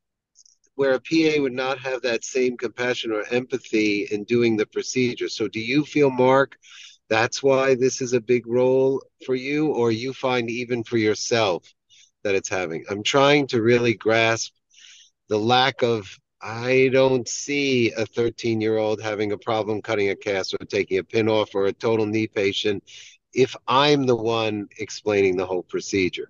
where 0.75 0.93
a 0.93 0.99
PA 0.99 1.41
would 1.41 1.53
not 1.53 1.79
have 1.79 2.03
that 2.03 2.23
same 2.23 2.55
compassion 2.55 3.11
or 3.11 3.23
empathy 3.31 4.07
in 4.11 4.23
doing 4.25 4.55
the 4.55 4.67
procedure. 4.67 5.27
So 5.27 5.47
do 5.47 5.59
you 5.59 5.83
feel, 5.83 6.11
Mark, 6.11 6.57
that's 7.09 7.41
why 7.41 7.75
this 7.75 8.01
is 8.01 8.13
a 8.13 8.21
big 8.21 8.47
role 8.47 9.01
for 9.25 9.35
you, 9.35 9.67
or 9.67 9.91
you 9.91 10.13
find 10.13 10.49
even 10.49 10.83
for 10.83 10.97
yourself 10.97 11.63
that 12.23 12.35
it's 12.35 12.49
having. 12.49 12.83
I'm 12.89 13.03
trying 13.03 13.47
to 13.47 13.61
really 13.61 13.93
grasp 13.93 14.53
the 15.29 15.37
lack 15.37 15.81
of. 15.83 16.17
I 16.39 16.91
don't 16.93 17.27
see 17.27 17.91
a 17.93 18.05
13 18.05 18.61
year 18.61 18.77
old 18.77 19.01
having 19.01 19.31
a 19.31 19.37
problem 19.39 19.81
cutting 19.81 20.11
a 20.11 20.15
cast 20.15 20.53
or 20.53 20.63
taking 20.65 20.99
a 20.99 21.03
pin 21.03 21.27
off 21.27 21.55
or 21.55 21.65
a 21.65 21.73
total 21.73 22.05
knee 22.05 22.27
patient 22.27 22.83
if 23.33 23.55
I'm 23.67 24.05
the 24.05 24.15
one 24.15 24.67
explaining 24.77 25.35
the 25.35 25.45
whole 25.45 25.63
procedure. 25.63 26.29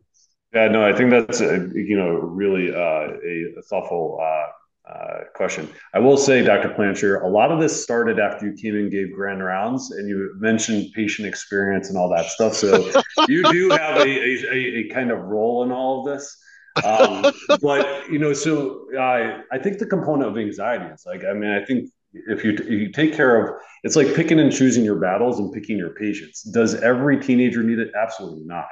Yeah, 0.54 0.70
no, 0.70 0.84
I 0.84 0.94
think 0.94 1.10
that's 1.10 1.42
a, 1.42 1.70
you 1.74 1.98
know 1.98 2.12
really 2.12 2.74
uh, 2.74 3.18
a, 3.24 3.62
thoughtful 3.70 4.20
uh, 4.22 4.46
uh, 4.88 5.24
question. 5.36 5.70
I 5.94 6.00
will 6.00 6.18
say, 6.18 6.44
Dr. 6.44 6.70
Plancher, 6.70 7.22
a 7.24 7.28
lot 7.28 7.52
of 7.52 7.60
this 7.60 7.82
started 7.84 8.20
after 8.20 8.46
you 8.48 8.54
came 8.54 8.76
and 8.76 8.90
gave 8.90 9.14
grand 9.14 9.44
rounds, 9.44 9.92
and 9.92 10.08
you 10.08 10.34
mentioned 10.38 10.92
patient 10.94 11.28
experience 11.28 11.90
and 11.90 11.98
all 11.98 12.10
that 12.10 12.28
stuff. 12.28 12.54
So 12.54 12.92
you 13.28 13.44
do 13.52 13.70
have 13.72 13.98
a, 13.98 14.08
a, 14.08 14.56
a, 14.56 14.90
kind 14.90 15.12
of 15.12 15.20
role 15.20 15.64
in 15.64 15.72
all 15.72 16.00
of 16.00 16.14
this. 16.14 16.38
Um, 16.84 17.34
but 17.62 18.10
you 18.10 18.20
know, 18.20 18.34
so 18.34 18.86
uh, 18.98 19.42
I 19.52 19.58
think 19.60 19.80
the 19.80 19.86
component 19.86 20.30
of 20.30 20.38
anxiety 20.38 20.86
is 20.86 21.04
like, 21.06 21.24
I 21.26 21.34
mean, 21.34 21.52
I 21.52 21.66
think 21.66 21.90
if 22.14 22.44
you 22.44 22.52
if 22.52 22.70
you 22.70 22.92
take 22.92 23.14
care 23.14 23.44
of, 23.44 23.62
it's 23.84 23.96
like 23.96 24.16
picking 24.16 24.40
and 24.40 24.52
choosing 24.52 24.86
your 24.86 25.00
battles 25.00 25.40
and 25.40 25.52
picking 25.52 25.78
your 25.78 25.92
patients. 25.96 26.44
Does 26.44 26.76
every 26.76 27.20
teenager 27.20 27.62
need 27.62 27.80
it? 27.80 27.92
Absolutely 27.96 28.46
not. 28.46 28.68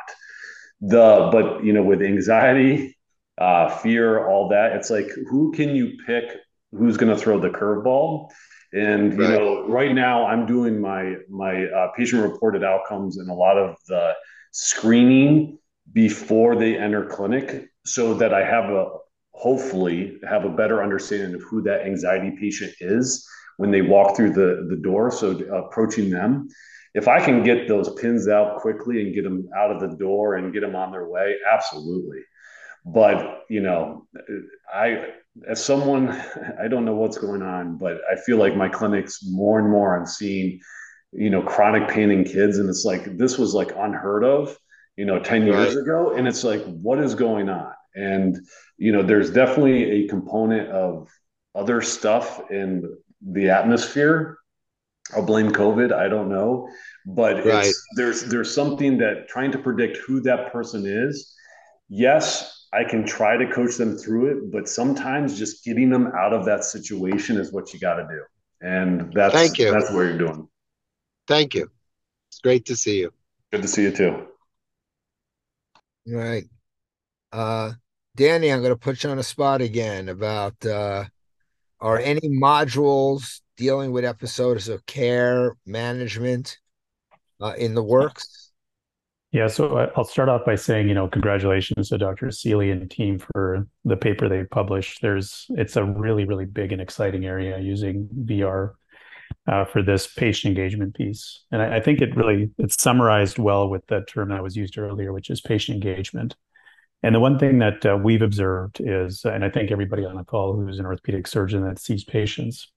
The 0.82 1.30
but 1.32 1.64
you 1.64 1.74
know, 1.74 1.84
with 1.84 2.02
anxiety 2.02 2.95
uh, 3.38 3.70
fear, 3.70 4.28
all 4.28 4.50
that. 4.50 4.74
It's 4.74 4.90
like 4.90 5.10
who 5.30 5.52
can 5.52 5.76
you 5.76 5.98
pick? 6.06 6.26
Who's 6.72 6.98
going 6.98 7.16
to 7.16 7.22
throw 7.22 7.40
the 7.40 7.50
curveball? 7.50 8.30
And 8.74 9.14
you 9.14 9.20
know, 9.20 9.68
right 9.68 9.94
now 9.94 10.26
I'm 10.26 10.46
doing 10.46 10.82
my 10.82 11.16
my 11.30 11.66
uh, 11.66 11.92
patient 11.96 12.24
reported 12.24 12.64
outcomes 12.64 13.18
and 13.18 13.30
a 13.30 13.34
lot 13.34 13.58
of 13.58 13.78
the 13.88 14.14
screening 14.52 15.60
before 15.94 16.56
they 16.56 16.78
enter 16.78 17.06
clinic, 17.06 17.70
so 17.86 18.14
that 18.16 18.34
I 18.34 18.44
have 18.44 18.66
a 18.66 18.90
hopefully 19.32 20.18
have 20.28 20.46
a 20.46 20.50
better 20.50 20.82
understanding 20.82 21.36
of 21.36 21.44
who 21.44 21.62
that 21.64 21.86
anxiety 21.86 22.36
patient 22.40 22.74
is 22.80 23.28
when 23.58 23.72
they 23.72 23.82
walk 23.82 24.16
through 24.16 24.34
the 24.34 24.68
the 24.70 24.78
door. 24.78 25.12
So 25.12 25.32
approaching 25.54 26.10
them, 26.10 26.48
if 26.94 27.08
I 27.08 27.24
can 27.24 27.44
get 27.44 27.68
those 27.68 27.94
pins 27.96 28.28
out 28.28 28.58
quickly 28.58 29.02
and 29.02 29.14
get 29.14 29.24
them 29.24 29.48
out 29.58 29.72
of 29.72 29.82
the 29.82 29.96
door 29.98 30.36
and 30.36 30.54
get 30.54 30.62
them 30.62 30.76
on 30.76 30.92
their 30.92 31.08
way, 31.08 31.36
absolutely. 31.52 32.20
But 32.86 33.44
you 33.50 33.62
know, 33.62 34.08
I 34.74 35.10
as 35.48 35.64
someone 35.64 36.10
I 36.62 36.68
don't 36.68 36.86
know 36.86 36.96
what's 36.96 37.18
going 37.18 37.42
on, 37.42 37.78
but 37.78 38.00
I 38.12 38.16
feel 38.16 38.38
like 38.38 38.56
my 38.56 38.70
clinics 38.70 39.20
more 39.26 39.60
and 39.60 39.70
more 39.70 39.98
I'm 39.98 40.06
seeing, 40.06 40.60
you 41.12 41.30
know, 41.30 41.42
chronic 41.42 41.90
pain 41.90 42.12
in 42.12 42.24
kids, 42.24 42.58
and 42.58 42.70
it's 42.70 42.86
like 42.86 43.18
this 43.18 43.38
was 43.38 43.54
like 43.54 43.72
unheard 43.76 44.24
of, 44.24 44.58
you 44.96 45.06
know, 45.06 45.20
10 45.20 45.46
years 45.46 45.76
right. 45.76 45.82
ago. 45.82 46.16
And 46.16 46.28
it's 46.28 46.44
like, 46.44 46.64
what 46.66 47.00
is 47.00 47.16
going 47.16 47.50
on? 47.50 47.74
And, 47.96 48.38
you 48.78 48.92
know, 48.92 49.04
there's 49.04 49.32
definitely 49.32 50.04
a 50.04 50.08
component 50.08 50.70
of 50.70 51.10
other 51.54 51.82
stuff 51.82 52.42
in 52.52 52.98
the 53.22 53.50
atmosphere. 53.50 54.38
I'll 55.16 55.26
blame 55.26 55.52
COVID. 55.52 55.94
I 55.94 56.08
don't 56.08 56.30
know, 56.30 56.68
but 57.06 57.46
right. 57.46 57.72
there's 57.96 58.24
there's 58.24 58.54
something 58.54 58.98
that 58.98 59.28
trying 59.28 59.52
to 59.52 59.60
predict 59.60 59.98
who 59.98 60.20
that 60.22 60.52
person 60.52 60.86
is. 60.88 61.32
Yes, 61.90 62.65
I 62.76 62.84
can 62.84 63.06
try 63.06 63.38
to 63.38 63.48
coach 63.48 63.78
them 63.78 63.98
through 63.98 64.32
it, 64.32 64.52
but 64.52 64.68
sometimes 64.68 65.40
just 65.40 65.64
getting 65.64 65.90
them 65.90 66.08
out 66.08 66.34
of 66.34 66.46
that 66.46 66.66
situation 66.66 67.38
is 67.38 67.54
what 67.54 67.74
you 67.74 67.80
got 67.80 67.96
to 67.96 68.04
do, 68.04 68.22
and 68.62 69.14
that's 69.14 69.34
Thank 69.34 69.58
you. 69.60 69.72
that's 69.72 69.92
what 69.92 70.02
you're 70.02 70.18
doing. 70.18 70.48
Thank 71.28 71.56
you. 71.56 71.72
It's 72.30 72.40
great 72.40 72.66
to 72.66 72.76
see 72.76 73.00
you. 73.00 73.12
Good 73.52 73.62
to 73.62 73.68
see 73.68 73.84
you 73.84 73.92
too. 73.92 74.28
All 76.08 76.14
right. 76.14 76.44
Uh, 77.32 77.72
Danny, 78.16 78.52
I'm 78.52 78.60
going 78.60 78.74
to 78.74 78.80
put 78.80 79.04
you 79.04 79.10
on 79.10 79.20
a 79.20 79.24
spot 79.24 79.62
again 79.62 80.10
about 80.10 80.66
uh, 80.66 81.06
are 81.80 82.00
any 82.00 82.30
modules 82.30 83.42
dealing 83.58 83.92
with 83.92 84.06
episodes 84.06 84.70
of 84.70 84.86
care 84.86 85.56
management 85.66 86.58
uh, 87.42 87.54
in 87.58 87.74
the 87.74 87.84
works? 87.84 88.45
Yeah, 89.32 89.48
so 89.48 89.92
I'll 89.98 90.06
start 90.06 90.30
off 90.30 90.46
by 90.46 90.56
saying, 90.56 90.88
you 90.88 90.94
know, 90.94 91.10
congratulations 91.10 91.90
to 91.90 91.98
Dr. 91.98 92.32
Seeley 92.32 92.72
and 92.72 92.90
team 92.90 93.20
for 93.20 93.68
the 93.84 93.98
paper 93.98 94.30
they 94.30 94.46
published. 94.46 95.02
There's, 95.02 95.48
it's 95.50 95.76
a 95.76 95.84
really, 95.84 96.24
really 96.24 96.46
big 96.46 96.72
and 96.72 96.82
exciting 96.82 97.26
area 97.26 97.60
using 97.60 98.08
VR 98.24 98.76
uh, 99.48 99.66
for 99.66 99.82
this 99.82 100.08
patient 100.08 100.58
engagement 100.58 100.96
piece, 100.96 101.44
and 101.52 101.62
I, 101.62 101.78
I, 101.78 101.80
think 101.80 102.02
it 102.02 102.16
really 102.16 102.50
it's 102.58 102.82
summarized 102.82 103.38
well 103.38 103.70
with 103.70 103.86
the 103.88 104.02
term 104.02 104.30
that 104.30 104.42
was 104.42 104.56
used 104.56 104.78
earlier, 104.78 105.14
which 105.14 105.30
is 105.30 105.42
patient 105.42 105.76
engagement. 105.76 106.36
And 107.04 107.14
the 107.14 107.20
one 107.20 107.38
thing 107.38 107.60
that 107.60 107.86
uh, 107.86 107.98
we've 108.02 108.24
observed 108.24 108.82
is, 108.82 109.24
and 109.26 109.46
I 109.46 109.50
think 109.50 109.70
everybody 109.70 110.06
on 110.06 110.16
the 110.16 110.24
call 110.24 110.56
who's 110.56 110.80
an 110.80 110.86
orthopedic 110.86 111.28
surgeon 111.28 111.64
that 111.66 111.78
sees 111.78 112.04
patients, 112.04 112.72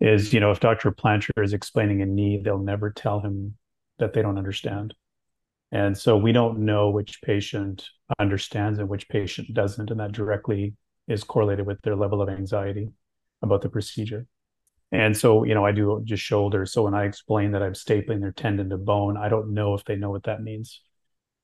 is 0.00 0.34
you 0.34 0.40
know 0.40 0.50
if 0.50 0.60
Dr. 0.60 0.92
Plancher 0.92 1.42
is 1.42 1.54
explaining 1.54 2.02
a 2.02 2.06
knee, 2.06 2.40
they'll 2.42 2.58
never 2.58 2.90
tell 2.90 3.20
him 3.20 3.56
that 3.98 4.12
they 4.12 4.20
don't 4.20 4.38
understand. 4.38 4.94
And 5.72 5.96
so 5.96 6.16
we 6.16 6.32
don't 6.32 6.60
know 6.60 6.90
which 6.90 7.20
patient 7.22 7.88
understands 8.18 8.78
and 8.78 8.88
which 8.88 9.08
patient 9.08 9.52
doesn't, 9.52 9.90
and 9.90 10.00
that 10.00 10.12
directly 10.12 10.74
is 11.08 11.24
correlated 11.24 11.66
with 11.66 11.80
their 11.82 11.96
level 11.96 12.22
of 12.22 12.28
anxiety 12.28 12.88
about 13.42 13.62
the 13.62 13.68
procedure. 13.68 14.26
And 14.92 15.16
so, 15.16 15.44
you 15.44 15.54
know, 15.54 15.66
I 15.66 15.72
do 15.72 16.00
just 16.04 16.22
shoulder. 16.22 16.64
So 16.64 16.84
when 16.84 16.94
I 16.94 17.04
explain 17.04 17.50
that 17.52 17.62
I'm 17.62 17.72
stapling 17.72 18.20
their 18.20 18.32
tendon 18.32 18.70
to 18.70 18.78
bone, 18.78 19.16
I 19.16 19.28
don't 19.28 19.52
know 19.52 19.74
if 19.74 19.84
they 19.84 19.96
know 19.96 20.10
what 20.10 20.22
that 20.24 20.42
means. 20.42 20.80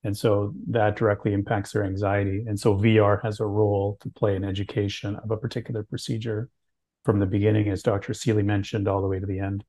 And 0.05 0.17
so 0.17 0.53
that 0.69 0.97
directly 0.97 1.33
impacts 1.33 1.73
their 1.73 1.85
anxiety. 1.85 2.45
And 2.47 2.59
so 2.59 2.77
VR 2.77 3.23
has 3.25 3.41
a 3.41 3.47
role 3.47 3.99
to 4.01 4.11
play 4.11 4.37
in 4.37 4.45
education 4.45 5.17
of 5.17 5.31
a 5.31 5.37
particular 5.37 5.83
procedure 5.83 6.49
from 7.05 7.19
the 7.19 7.27
beginning, 7.27 7.69
as 7.69 7.83
Dr. 7.83 8.15
Seeley 8.15 8.43
mentioned, 8.43 8.87
all 8.87 9.01
the 9.01 9.09
way 9.09 9.19
to 9.19 9.27
the 9.27 9.41
end. 9.41 9.65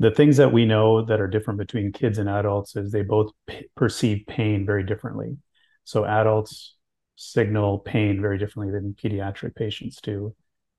The 0.00 0.10
things 0.10 0.36
that 0.36 0.52
we 0.52 0.64
know 0.64 1.04
that 1.04 1.20
are 1.20 1.26
different 1.26 1.58
between 1.58 1.92
kids 1.92 2.18
and 2.18 2.28
adults 2.28 2.76
is 2.76 2.92
they 2.92 3.02
both 3.02 3.32
p- 3.46 3.68
perceive 3.76 4.26
pain 4.28 4.64
very 4.64 4.84
differently. 4.84 5.36
So 5.84 6.04
adults 6.04 6.76
signal 7.16 7.80
pain 7.80 8.20
very 8.20 8.38
differently 8.38 8.72
than 8.72 8.94
pediatric 8.94 9.56
patients 9.56 10.00
do. 10.00 10.34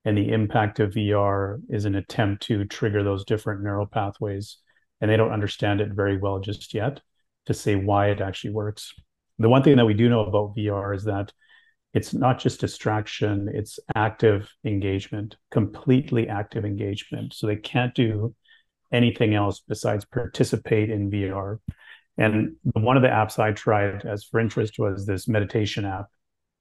And 0.06 0.16
the 0.16 0.30
impact 0.30 0.80
of 0.80 0.94
VR 0.94 1.60
is 1.68 1.84
an 1.84 1.94
attempt 1.94 2.44
to 2.44 2.64
trigger 2.64 3.02
those 3.02 3.26
different 3.26 3.62
neural 3.62 3.86
pathways. 3.86 4.56
And 5.00 5.10
they 5.10 5.18
don't 5.18 5.32
understand 5.32 5.82
it 5.82 5.92
very 5.92 6.16
well 6.16 6.40
just 6.40 6.72
yet 6.72 7.00
to 7.46 7.52
say 7.54 7.74
why 7.74 8.08
it 8.08 8.22
actually 8.22 8.52
works. 8.52 8.94
The 9.38 9.48
one 9.48 9.62
thing 9.62 9.76
that 9.76 9.86
we 9.86 9.94
do 9.94 10.08
know 10.08 10.24
about 10.24 10.54
VR 10.56 10.94
is 10.94 11.04
that 11.04 11.32
it's 11.92 12.14
not 12.14 12.38
just 12.38 12.60
distraction, 12.60 13.50
it's 13.52 13.78
active 13.94 14.50
engagement, 14.64 15.36
completely 15.50 16.28
active 16.28 16.64
engagement. 16.64 17.34
So 17.34 17.46
they 17.46 17.56
can't 17.56 17.94
do 17.94 18.34
anything 18.92 19.34
else 19.34 19.62
besides 19.66 20.04
participate 20.04 20.90
in 20.90 21.10
VR. 21.10 21.58
And 22.18 22.56
one 22.62 22.96
of 22.96 23.02
the 23.02 23.08
apps 23.08 23.38
I 23.38 23.52
tried 23.52 24.04
as 24.04 24.24
for 24.24 24.40
interest 24.40 24.78
was 24.78 25.06
this 25.06 25.28
meditation 25.28 25.84
app. 25.84 26.06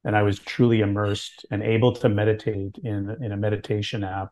And 0.05 0.15
I 0.15 0.23
was 0.23 0.39
truly 0.39 0.79
immersed 0.79 1.45
and 1.51 1.61
able 1.61 1.93
to 1.95 2.07
meditate 2.07 2.77
in, 2.83 3.17
in 3.21 3.31
a 3.31 3.37
meditation 3.37 4.03
app 4.03 4.29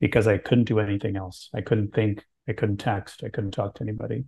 because 0.00 0.28
I 0.28 0.38
couldn't 0.38 0.64
do 0.64 0.78
anything 0.78 1.16
else. 1.16 1.50
I 1.52 1.60
couldn't 1.60 1.92
think, 1.92 2.24
I 2.48 2.52
couldn't 2.52 2.76
text, 2.76 3.24
I 3.24 3.28
couldn't 3.28 3.50
talk 3.50 3.74
to 3.74 3.82
anybody. 3.82 4.24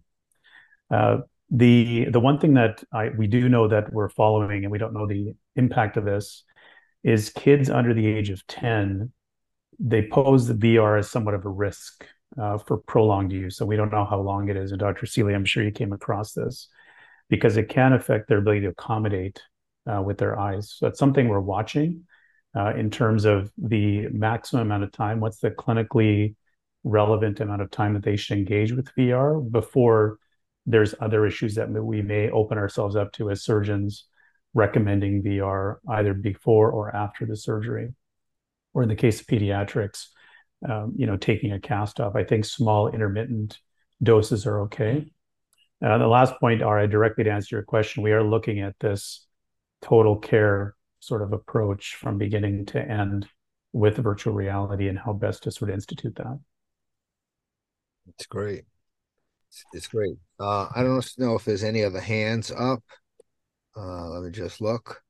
Uh, 0.91 1.19
the 1.51 2.07
the 2.11 2.21
one 2.21 2.39
thing 2.39 2.55
that 2.55 2.83
I 2.93 3.09
we 3.17 3.27
do 3.27 3.49
know 3.49 3.69
that 3.69 3.93
we're 3.93 4.09
following, 4.09 4.65
and 4.65 4.71
we 4.71 4.79
don't 4.79 4.93
know 4.93 5.07
the 5.07 5.35
impact 5.57 5.97
of 5.97 6.05
this, 6.05 6.45
is 7.03 7.31
kids 7.31 7.69
under 7.69 7.93
the 7.93 8.07
age 8.07 8.31
of 8.31 8.47
ten. 8.47 9.13
They 9.79 10.07
pose 10.07 10.47
the 10.47 10.55
VR 10.55 10.99
as 10.99 11.11
somewhat 11.11 11.35
of 11.35 11.45
a 11.45 11.49
risk 11.49 12.07
uh, 12.39 12.59
for 12.59 12.79
prolonged 12.79 13.33
use, 13.33 13.57
so 13.57 13.67
we 13.67 13.77
don't 13.77 13.93
know 13.93 14.05
how 14.05 14.21
long 14.21 14.49
it 14.49 14.57
is. 14.57 14.73
And 14.73 14.81
Dr. 14.81 15.07
Seeley, 15.07 15.35
I'm 15.35 15.45
sure 15.45 15.63
you 15.63 15.71
came 15.71 15.93
across 15.93 16.33
this 16.33 16.69
because 17.29 17.57
it 17.57 17.69
can 17.69 17.93
affect 17.93 18.29
their 18.29 18.39
ability 18.39 18.63
to 18.63 18.69
accommodate 18.69 19.43
uh, 19.87 20.03
with 20.03 20.19
their 20.19 20.39
eyes. 20.39 20.75
So 20.77 20.87
that's 20.87 20.99
something 20.99 21.29
we're 21.29 21.41
watching 21.41 22.05
uh, 22.57 22.75
in 22.75 22.91
terms 22.91 23.25
of 23.25 23.51
the 23.57 24.09
maximum 24.09 24.63
amount 24.63 24.85
of 24.85 24.93
time. 24.93 25.21
What's 25.21 25.39
the 25.39 25.51
clinically 25.51 26.35
relevant 26.85 27.41
amount 27.41 27.63
of 27.63 27.71
time 27.71 27.95
that 27.95 28.03
they 28.03 28.17
should 28.17 28.39
engage 28.39 28.73
with 28.73 28.95
VR 28.97 29.49
before 29.51 30.19
there's 30.67 30.95
other 31.01 31.27
issues 31.27 31.55
that 31.55 31.71
we 31.71 32.03
may 32.03 32.31
open 32.31 32.59
ourselves 32.59 32.97
up 32.97 33.13
to 33.13 33.31
as 33.31 33.43
surgeons 33.43 34.07
recommending 34.55 35.23
VR 35.23 35.77
either 35.89 36.15
before 36.15 36.71
or 36.71 36.95
after 36.95 37.27
the 37.27 37.37
surgery. 37.37 37.95
Or 38.73 38.83
in 38.83 38.89
the 38.89 38.97
case 38.97 39.21
of 39.21 39.27
pediatrics, 39.27 40.07
um, 40.69 40.93
you 40.97 41.07
know, 41.07 41.17
taking 41.17 41.53
a 41.53 41.61
cast 41.61 42.01
off. 42.01 42.17
I 42.17 42.25
think 42.25 42.45
small 42.45 42.89
intermittent 42.89 43.59
doses 44.03 44.47
are 44.47 44.61
okay. 44.63 45.11
Uh, 45.85 45.99
the 45.99 46.07
last 46.07 46.35
point, 46.41 46.63
Ira, 46.63 46.89
directly 46.89 47.25
to 47.25 47.31
answer 47.31 47.57
your 47.57 47.65
question, 47.65 48.03
we 48.03 48.13
are 48.13 48.23
looking 48.23 48.61
at 48.61 48.79
this 48.81 49.27
total 49.81 50.17
care 50.17 50.75
sort 51.01 51.23
of 51.23 51.33
approach 51.33 51.97
from 51.97 52.19
beginning 52.19 52.67
to 52.67 52.81
end 52.81 53.27
with 53.73 53.97
virtual 53.97 54.35
reality 54.35 54.89
and 54.89 54.99
how 54.99 55.13
best 55.13 55.45
to 55.45 55.51
sort 55.51 55.71
of 55.71 55.75
institute 55.75 56.15
that. 56.17 56.39
It's 58.09 58.27
great. 58.27 58.65
It's, 59.73 59.89
great. 59.89 60.17
Uh, 60.39 60.69
I 60.75 60.83
don't 60.83 61.05
know 61.19 61.35
if 61.35 61.45
there's 61.45 61.65
any 61.65 61.83
other 61.83 62.01
hands 62.01 62.53
up. 62.53 62.83
Uh, 63.77 64.09
let 64.11 64.23
me 64.23 64.31
just 64.31 64.61
look. 64.61 65.03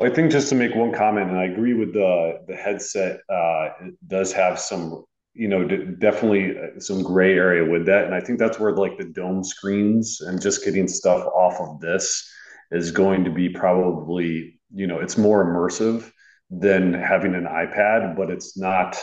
I 0.00 0.08
think 0.10 0.32
just 0.32 0.48
to 0.48 0.54
make 0.54 0.74
one 0.74 0.92
comment, 0.92 1.30
and 1.30 1.38
I 1.38 1.44
agree 1.44 1.74
with 1.74 1.92
the 1.92 2.40
the 2.46 2.56
headset. 2.56 3.20
Uh, 3.28 3.68
it 3.82 3.94
does 4.06 4.32
have 4.32 4.58
some, 4.58 5.04
you 5.34 5.48
know, 5.48 5.64
d- 5.64 5.84
definitely 5.98 6.56
uh, 6.58 6.80
some 6.80 7.02
gray 7.02 7.34
area 7.34 7.70
with 7.70 7.86
that, 7.86 8.06
and 8.06 8.14
I 8.14 8.20
think 8.20 8.38
that's 8.38 8.58
where 8.58 8.72
like 8.72 8.98
the 8.98 9.04
dome 9.04 9.44
screens 9.44 10.20
and 10.20 10.40
just 10.40 10.64
getting 10.64 10.88
stuff 10.88 11.24
off 11.26 11.60
of 11.60 11.80
this 11.80 12.28
is 12.70 12.90
going 12.90 13.24
to 13.24 13.30
be 13.30 13.48
probably, 13.50 14.58
you 14.72 14.86
know, 14.86 14.98
it's 14.98 15.18
more 15.18 15.44
immersive 15.44 16.10
than 16.50 16.94
having 16.94 17.34
an 17.34 17.44
iPad, 17.44 18.16
but 18.16 18.30
it's 18.30 18.56
not 18.56 18.98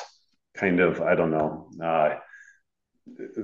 kind 0.55 0.79
of, 0.79 1.01
I 1.01 1.15
don't 1.15 1.31
know. 1.31 1.69
Uh, 1.81 2.15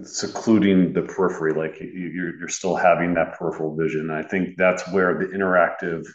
secluding 0.04 0.94
the 0.94 1.02
periphery 1.02 1.54
like 1.54 1.80
you're, 1.80 2.38
you're 2.38 2.48
still 2.48 2.76
having 2.76 3.16
that 3.16 3.34
peripheral 3.34 3.76
vision 3.76 4.12
i 4.12 4.22
think 4.22 4.56
that's 4.58 4.88
where 4.92 5.18
the 5.18 5.26
interactive 5.26 6.06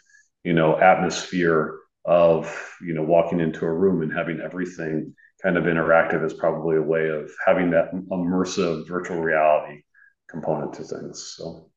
you 0.43 0.53
know 0.53 0.79
atmosphere 0.79 1.79
of 2.05 2.75
you 2.81 2.93
know 2.93 3.03
walking 3.03 3.39
into 3.39 3.65
a 3.65 3.71
room 3.71 4.01
and 4.01 4.11
having 4.13 4.39
everything 4.39 5.13
kind 5.41 5.57
of 5.57 5.65
interactive 5.65 6.25
is 6.25 6.33
probably 6.33 6.77
a 6.77 6.81
way 6.81 7.09
of 7.09 7.31
having 7.45 7.71
that 7.71 7.93
immersive 8.11 8.87
virtual 8.87 9.21
reality 9.21 9.81
component 10.29 10.73
to 10.73 10.83
things 10.83 11.33
so. 11.37 11.69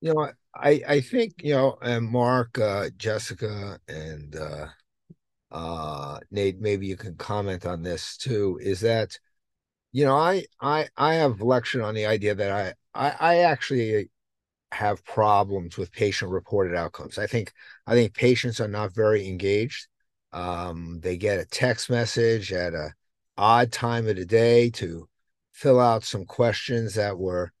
You 0.00 0.14
know 0.14 0.30
i 0.54 0.82
i 0.86 1.00
think 1.00 1.34
you 1.42 1.54
know 1.54 1.78
and 1.80 2.06
mark 2.06 2.58
uh 2.58 2.90
jessica 2.96 3.78
and 3.88 4.36
uh 4.36 4.66
uh 5.50 6.18
nate 6.30 6.60
maybe 6.60 6.86
you 6.86 6.96
can 6.96 7.14
comment 7.16 7.64
on 7.64 7.82
this 7.82 8.16
too 8.16 8.58
is 8.60 8.80
that 8.80 9.18
you 9.92 10.04
know, 10.04 10.16
I 10.16 10.44
I 10.60 10.88
I 10.96 11.14
have 11.14 11.42
lectured 11.42 11.82
on 11.82 11.94
the 11.94 12.06
idea 12.06 12.34
that 12.34 12.50
I 12.50 13.10
I, 13.10 13.16
I 13.20 13.38
actually 13.40 14.10
have 14.72 15.04
problems 15.04 15.76
with 15.76 15.92
patient 15.92 16.30
reported 16.30 16.74
outcomes. 16.74 17.18
I 17.18 17.26
think 17.26 17.52
I 17.86 17.94
think 17.94 18.14
patients 18.14 18.60
are 18.60 18.68
not 18.68 18.94
very 18.94 19.28
engaged. 19.28 19.86
Um, 20.32 20.98
they 21.02 21.16
get 21.16 21.38
a 21.38 21.44
text 21.44 21.90
message 21.90 22.52
at 22.52 22.72
a 22.74 22.94
odd 23.36 23.70
time 23.70 24.08
of 24.08 24.16
the 24.16 24.24
day 24.24 24.70
to 24.70 25.08
fill 25.52 25.78
out 25.78 26.04
some 26.04 26.24
questions 26.24 26.94
that 26.94 27.18
were 27.18 27.52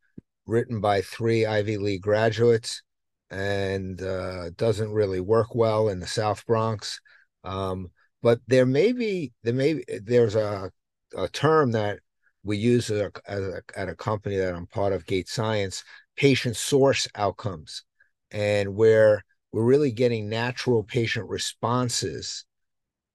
written 0.46 0.80
by 0.80 1.02
three 1.02 1.44
Ivy 1.46 1.76
League 1.76 2.02
graduates 2.02 2.82
and 3.30 4.00
uh, 4.02 4.50
doesn't 4.56 4.92
really 4.92 5.20
work 5.20 5.54
well 5.54 5.88
in 5.88 6.00
the 6.00 6.06
South 6.06 6.44
Bronx. 6.46 7.00
Um, 7.44 7.90
but 8.22 8.40
there 8.46 8.66
may 8.66 8.92
be 8.92 9.32
there 9.42 9.54
may 9.54 9.82
there's 10.02 10.36
a 10.36 10.70
a 11.14 11.28
term 11.28 11.72
that 11.72 11.98
we 12.44 12.56
use 12.56 12.90
at 12.90 13.12
a, 13.26 13.62
at 13.76 13.88
a 13.88 13.94
company 13.94 14.36
that 14.36 14.54
I'm 14.54 14.66
part 14.66 14.92
of, 14.92 15.06
Gate 15.06 15.28
Science, 15.28 15.84
patient 16.16 16.56
source 16.56 17.08
outcomes, 17.14 17.84
and 18.30 18.74
where 18.74 19.24
we're 19.52 19.64
really 19.64 19.92
getting 19.92 20.28
natural 20.28 20.82
patient 20.82 21.28
responses 21.28 22.44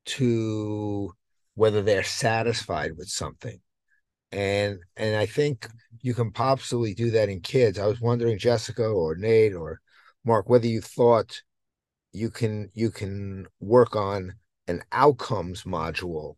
to 0.06 1.12
whether 1.56 1.82
they're 1.82 2.04
satisfied 2.04 2.92
with 2.98 3.10
something. 3.10 3.60
And 4.32 4.80
and 4.96 5.16
I 5.16 5.26
think 5.26 5.68
you 6.02 6.14
can 6.14 6.32
possibly 6.32 6.94
do 6.94 7.12
that 7.12 7.30
in 7.30 7.42
kids. 7.42 7.80
I 7.80 7.88
was 7.88 8.00
wondering, 8.02 8.38
Jessica 8.38 8.86
or 8.86 9.16
Nate 9.16 9.54
or 9.54 9.80
Mark, 10.24 10.50
whether 10.50 10.68
you 10.68 10.82
thought 10.82 11.42
you 12.12 12.30
can 12.30 12.70
you 12.74 12.92
can 12.92 13.48
work 13.60 13.96
on 13.96 14.34
an 14.68 14.84
outcomes 14.92 15.64
module 15.64 16.36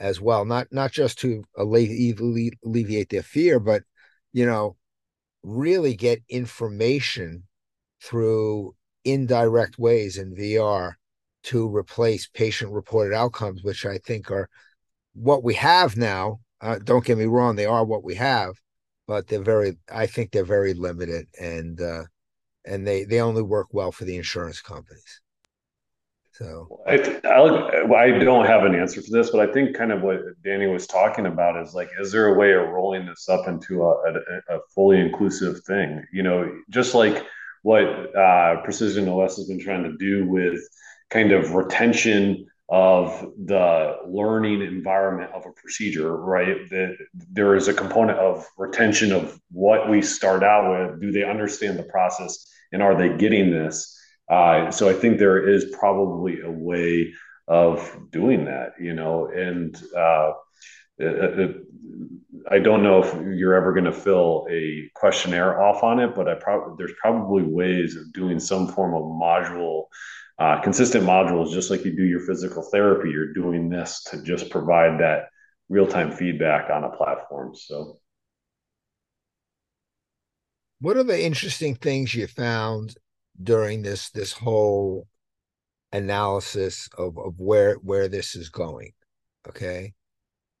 as 0.00 0.20
well, 0.20 0.44
not 0.44 0.68
not 0.70 0.92
just 0.92 1.18
to 1.20 1.44
alleviate 1.56 3.08
their 3.10 3.22
fear, 3.22 3.58
but 3.60 3.82
you 4.32 4.46
know, 4.46 4.76
really 5.42 5.94
get 5.94 6.22
information 6.28 7.44
through 8.02 8.74
indirect 9.04 9.78
ways 9.78 10.18
in 10.18 10.34
VR 10.34 10.94
to 11.44 11.74
replace 11.74 12.28
patient 12.28 12.72
reported 12.72 13.14
outcomes, 13.14 13.62
which 13.62 13.86
I 13.86 13.98
think 13.98 14.30
are 14.30 14.48
what 15.14 15.42
we 15.42 15.54
have 15.54 15.96
now. 15.96 16.40
Uh, 16.60 16.78
don't 16.82 17.04
get 17.04 17.18
me 17.18 17.24
wrong, 17.24 17.56
they 17.56 17.66
are 17.66 17.84
what 17.84 18.02
we 18.04 18.16
have, 18.16 18.54
but 19.06 19.28
they're 19.28 19.42
very, 19.42 19.78
I 19.92 20.06
think 20.06 20.32
they're 20.32 20.44
very 20.44 20.74
limited 20.74 21.26
and, 21.40 21.80
uh, 21.80 22.04
and 22.64 22.86
they, 22.86 23.04
they 23.04 23.20
only 23.20 23.42
work 23.42 23.68
well 23.72 23.92
for 23.92 24.04
the 24.04 24.16
insurance 24.16 24.60
companies. 24.60 25.20
So 26.38 26.82
I, 26.86 26.94
I, 27.24 28.10
don't 28.18 28.46
have 28.46 28.62
an 28.62 28.76
answer 28.76 29.02
for 29.02 29.10
this, 29.10 29.30
but 29.30 29.40
I 29.40 29.52
think 29.52 29.76
kind 29.76 29.90
of 29.90 30.02
what 30.02 30.20
Danny 30.44 30.68
was 30.68 30.86
talking 30.86 31.26
about 31.26 31.60
is 31.60 31.74
like, 31.74 31.90
is 31.98 32.12
there 32.12 32.28
a 32.28 32.38
way 32.38 32.52
of 32.52 32.68
rolling 32.68 33.06
this 33.06 33.28
up 33.28 33.48
into 33.48 33.82
a, 33.82 33.90
a, 33.90 34.56
a 34.56 34.60
fully 34.72 35.00
inclusive 35.00 35.64
thing? 35.64 36.04
You 36.12 36.22
know, 36.22 36.48
just 36.70 36.94
like 36.94 37.26
what 37.62 37.82
uh, 38.16 38.62
Precision 38.62 39.08
OS 39.08 39.36
has 39.36 39.48
been 39.48 39.58
trying 39.58 39.82
to 39.82 39.96
do 39.96 40.28
with 40.28 40.60
kind 41.10 41.32
of 41.32 41.54
retention 41.54 42.46
of 42.68 43.32
the 43.46 43.96
learning 44.06 44.62
environment 44.62 45.32
of 45.32 45.44
a 45.44 45.50
procedure, 45.50 46.16
right? 46.16 46.70
That 46.70 46.98
there 47.32 47.56
is 47.56 47.66
a 47.66 47.74
component 47.74 48.20
of 48.20 48.46
retention 48.56 49.10
of 49.10 49.40
what 49.50 49.90
we 49.90 50.02
start 50.02 50.44
out 50.44 50.70
with. 50.70 51.00
Do 51.00 51.10
they 51.10 51.24
understand 51.24 51.80
the 51.80 51.84
process 51.84 52.46
and 52.72 52.80
are 52.80 52.96
they 52.96 53.16
getting 53.16 53.50
this? 53.50 53.97
Uh, 54.30 54.70
so 54.70 54.88
I 54.88 54.92
think 54.92 55.18
there 55.18 55.48
is 55.48 55.74
probably 55.78 56.40
a 56.40 56.50
way 56.50 57.12
of 57.46 57.98
doing 58.10 58.44
that, 58.44 58.72
you 58.78 58.92
know, 58.92 59.26
and 59.26 59.74
uh, 59.96 60.32
it, 60.98 61.38
it, 61.40 61.56
I 62.50 62.58
don't 62.58 62.82
know 62.82 63.02
if 63.02 63.14
you're 63.38 63.54
ever 63.54 63.72
going 63.72 63.84
to 63.84 63.92
fill 63.92 64.46
a 64.50 64.90
questionnaire 64.94 65.62
off 65.62 65.82
on 65.82 65.98
it, 65.98 66.14
but 66.14 66.28
I 66.28 66.34
probably 66.34 66.74
there's 66.76 66.96
probably 67.00 67.42
ways 67.42 67.96
of 67.96 68.12
doing 68.12 68.38
some 68.38 68.68
form 68.68 68.94
of 68.94 69.02
module, 69.02 69.84
uh, 70.38 70.60
consistent 70.60 71.04
modules, 71.04 71.52
just 71.52 71.70
like 71.70 71.84
you 71.84 71.96
do 71.96 72.04
your 72.04 72.20
physical 72.20 72.62
therapy. 72.62 73.10
You're 73.10 73.32
doing 73.32 73.70
this 73.70 74.02
to 74.10 74.22
just 74.22 74.50
provide 74.50 75.00
that 75.00 75.28
real 75.68 75.86
time 75.86 76.12
feedback 76.12 76.70
on 76.70 76.84
a 76.84 76.90
platform. 76.90 77.54
So, 77.54 77.98
what 80.80 80.96
are 80.96 81.04
the 81.04 81.22
interesting 81.22 81.74
things 81.74 82.14
you 82.14 82.26
found 82.26 82.96
during 83.42 83.82
this 83.82 84.10
this 84.10 84.32
whole 84.32 85.06
analysis 85.92 86.88
of 86.98 87.18
of 87.18 87.34
where 87.38 87.74
where 87.76 88.08
this 88.08 88.34
is 88.34 88.48
going? 88.48 88.92
Okay 89.48 89.94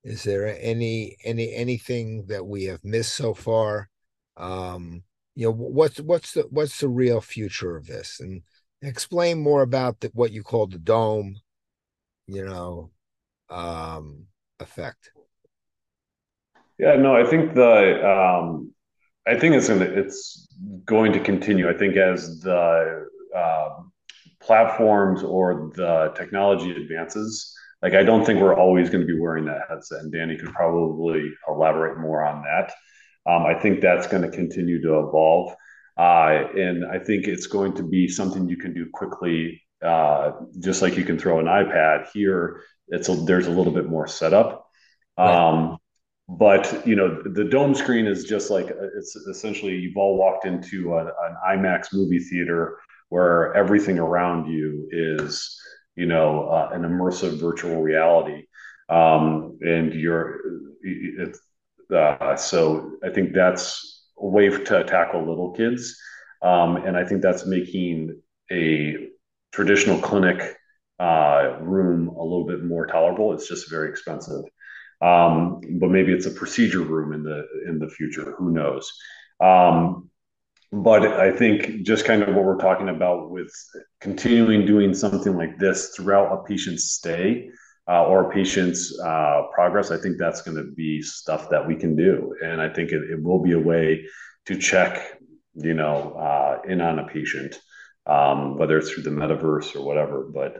is 0.04 0.22
there 0.22 0.56
any 0.60 1.16
any 1.24 1.52
anything 1.54 2.24
that 2.26 2.46
we 2.46 2.64
have 2.64 2.84
missed 2.84 3.14
so 3.14 3.34
far? 3.34 3.88
Um, 4.36 5.02
you 5.34 5.46
know, 5.46 5.52
what's 5.52 6.00
what's 6.00 6.32
the 6.32 6.42
what's 6.50 6.80
the 6.80 6.88
real 6.88 7.20
future 7.20 7.76
of 7.76 7.86
this? 7.86 8.20
And 8.20 8.42
explain 8.80 9.40
more 9.40 9.62
about 9.62 10.00
the, 10.00 10.10
what 10.14 10.32
you 10.32 10.42
call 10.42 10.66
the 10.66 10.78
dome, 10.78 11.36
you 12.26 12.44
know, 12.44 12.90
um, 13.50 14.26
effect. 14.60 15.10
Yeah, 16.78 16.96
no, 16.96 17.14
I 17.14 17.24
think 17.24 17.54
the 17.54 18.08
um, 18.08 18.72
I 19.28 19.38
think 19.38 19.54
it's 19.54 19.68
gonna, 19.68 19.84
it's 19.84 20.48
going 20.84 21.12
to 21.12 21.20
continue. 21.20 21.68
I 21.68 21.74
think 21.74 21.96
as 21.96 22.40
the 22.40 23.06
uh, 23.36 23.68
platforms 24.40 25.22
or 25.22 25.70
the 25.74 26.12
technology 26.16 26.70
advances, 26.70 27.54
like 27.82 27.94
I 27.94 28.02
don't 28.02 28.24
think 28.24 28.40
we're 28.40 28.56
always 28.56 28.90
going 28.90 29.02
to 29.02 29.06
be 29.06 29.18
wearing 29.18 29.44
that 29.44 29.62
headset, 29.68 30.00
and 30.00 30.12
Danny 30.12 30.36
could 30.36 30.52
probably 30.52 31.30
elaborate 31.46 31.98
more 31.98 32.24
on 32.24 32.42
that. 32.42 32.72
Um, 33.30 33.44
I 33.44 33.54
think 33.60 33.80
that's 33.80 34.06
going 34.06 34.22
to 34.22 34.30
continue 34.30 34.80
to 34.82 35.00
evolve, 35.00 35.54
uh, 35.98 36.48
and 36.56 36.86
I 36.86 36.98
think 36.98 37.26
it's 37.28 37.46
going 37.46 37.74
to 37.74 37.82
be 37.82 38.08
something 38.08 38.48
you 38.48 38.56
can 38.56 38.72
do 38.72 38.86
quickly, 38.92 39.62
uh, 39.84 40.32
just 40.58 40.80
like 40.82 40.96
you 40.96 41.04
can 41.04 41.18
throw 41.18 41.38
an 41.38 41.46
iPad 41.46 42.08
here. 42.12 42.62
It's 42.88 43.08
a, 43.08 43.14
there's 43.14 43.46
a 43.46 43.50
little 43.50 43.72
bit 43.72 43.86
more 43.86 44.08
setup. 44.08 44.66
Right. 45.18 45.77
But 46.28 46.86
you 46.86 46.94
know 46.94 47.22
the 47.22 47.44
dome 47.44 47.74
screen 47.74 48.06
is 48.06 48.24
just 48.24 48.50
like 48.50 48.70
it's 48.96 49.16
essentially 49.16 49.74
you've 49.74 49.96
all 49.96 50.16
walked 50.18 50.44
into 50.44 50.94
a, 50.94 51.06
an 51.06 51.36
IMAX 51.48 51.92
movie 51.92 52.18
theater 52.18 52.78
where 53.08 53.54
everything 53.54 53.98
around 53.98 54.52
you 54.52 54.86
is 54.90 55.58
you 55.98 56.06
know, 56.06 56.48
uh, 56.48 56.70
an 56.72 56.82
immersive 56.82 57.40
virtual 57.40 57.82
reality. 57.82 58.46
Um, 58.88 59.58
and 59.62 59.92
you're, 59.92 60.38
uh, 61.92 62.36
so 62.36 62.92
I 63.02 63.10
think 63.10 63.34
that's 63.34 64.06
a 64.16 64.24
way 64.24 64.48
to 64.48 64.84
tackle 64.84 65.28
little 65.28 65.50
kids. 65.50 65.98
Um, 66.40 66.76
and 66.76 66.96
I 66.96 67.04
think 67.04 67.20
that's 67.20 67.46
making 67.46 68.22
a 68.52 69.08
traditional 69.52 69.98
clinic 69.98 70.56
uh, 71.00 71.56
room 71.62 72.10
a 72.10 72.22
little 72.22 72.46
bit 72.46 72.62
more 72.62 72.86
tolerable. 72.86 73.32
It's 73.32 73.48
just 73.48 73.68
very 73.68 73.88
expensive. 73.88 74.44
Um, 75.00 75.60
but 75.78 75.90
maybe 75.90 76.12
it's 76.12 76.26
a 76.26 76.30
procedure 76.30 76.80
room 76.82 77.12
in 77.12 77.22
the 77.22 77.46
in 77.68 77.78
the 77.78 77.88
future. 77.88 78.34
Who 78.38 78.50
knows? 78.50 78.92
Um, 79.40 80.10
but 80.72 81.06
I 81.06 81.30
think 81.30 81.82
just 81.82 82.04
kind 82.04 82.22
of 82.22 82.34
what 82.34 82.44
we're 82.44 82.58
talking 82.58 82.90
about 82.90 83.30
with 83.30 83.50
continuing 84.00 84.66
doing 84.66 84.92
something 84.92 85.34
like 85.36 85.58
this 85.58 85.94
throughout 85.96 86.32
a 86.32 86.42
patient's 86.42 86.90
stay 86.90 87.48
uh, 87.88 88.04
or 88.04 88.30
a 88.30 88.34
patient's 88.34 88.98
uh, 89.00 89.42
progress, 89.54 89.90
I 89.90 89.96
think 89.96 90.18
that's 90.18 90.42
going 90.42 90.58
to 90.58 90.70
be 90.72 91.00
stuff 91.00 91.48
that 91.48 91.66
we 91.66 91.74
can 91.74 91.96
do, 91.96 92.34
and 92.44 92.60
I 92.60 92.68
think 92.68 92.92
it, 92.92 93.02
it 93.10 93.22
will 93.22 93.42
be 93.42 93.52
a 93.52 93.58
way 93.58 94.04
to 94.46 94.58
check, 94.58 95.18
you 95.54 95.74
know, 95.74 96.12
uh, 96.12 96.60
in 96.68 96.82
on 96.82 96.98
a 96.98 97.06
patient, 97.06 97.58
um, 98.04 98.58
whether 98.58 98.76
it's 98.76 98.90
through 98.90 99.04
the 99.04 99.10
metaverse 99.10 99.74
or 99.74 99.86
whatever. 99.86 100.28
But 100.30 100.56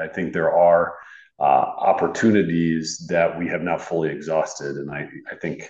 I 0.00 0.08
think 0.08 0.32
there 0.32 0.52
are 0.52 0.94
opportunities 1.42 3.06
that 3.08 3.38
we 3.38 3.48
have 3.48 3.62
not 3.62 3.80
fully 3.80 4.10
exhausted, 4.10 4.76
and 4.76 4.90
I, 4.90 5.08
think 5.40 5.68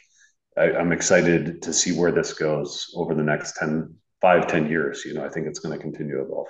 I, 0.57 0.71
am 0.71 0.93
excited 0.93 1.63
to 1.63 1.73
see 1.73 1.93
where 1.93 2.13
this 2.13 2.33
goes 2.33 2.93
over 2.95 3.15
the 3.15 3.23
next 3.23 3.57
10, 3.57 3.95
five, 4.21 4.47
10 4.47 4.69
years. 4.69 5.05
You 5.05 5.15
know, 5.15 5.25
I 5.25 5.29
think 5.29 5.47
it's 5.47 5.59
going 5.59 5.77
to 5.77 5.83
continue 5.83 6.17
to 6.17 6.25
evolve. 6.25 6.49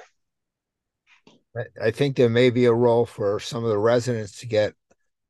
I 1.81 1.93
think 1.93 2.17
there 2.17 2.29
may 2.29 2.51
be 2.51 2.65
a 2.65 2.73
role 2.73 3.07
for 3.07 3.39
some 3.39 3.63
of 3.63 3.71
the 3.71 3.79
residents 3.79 4.41
to 4.41 4.47
get 4.47 4.75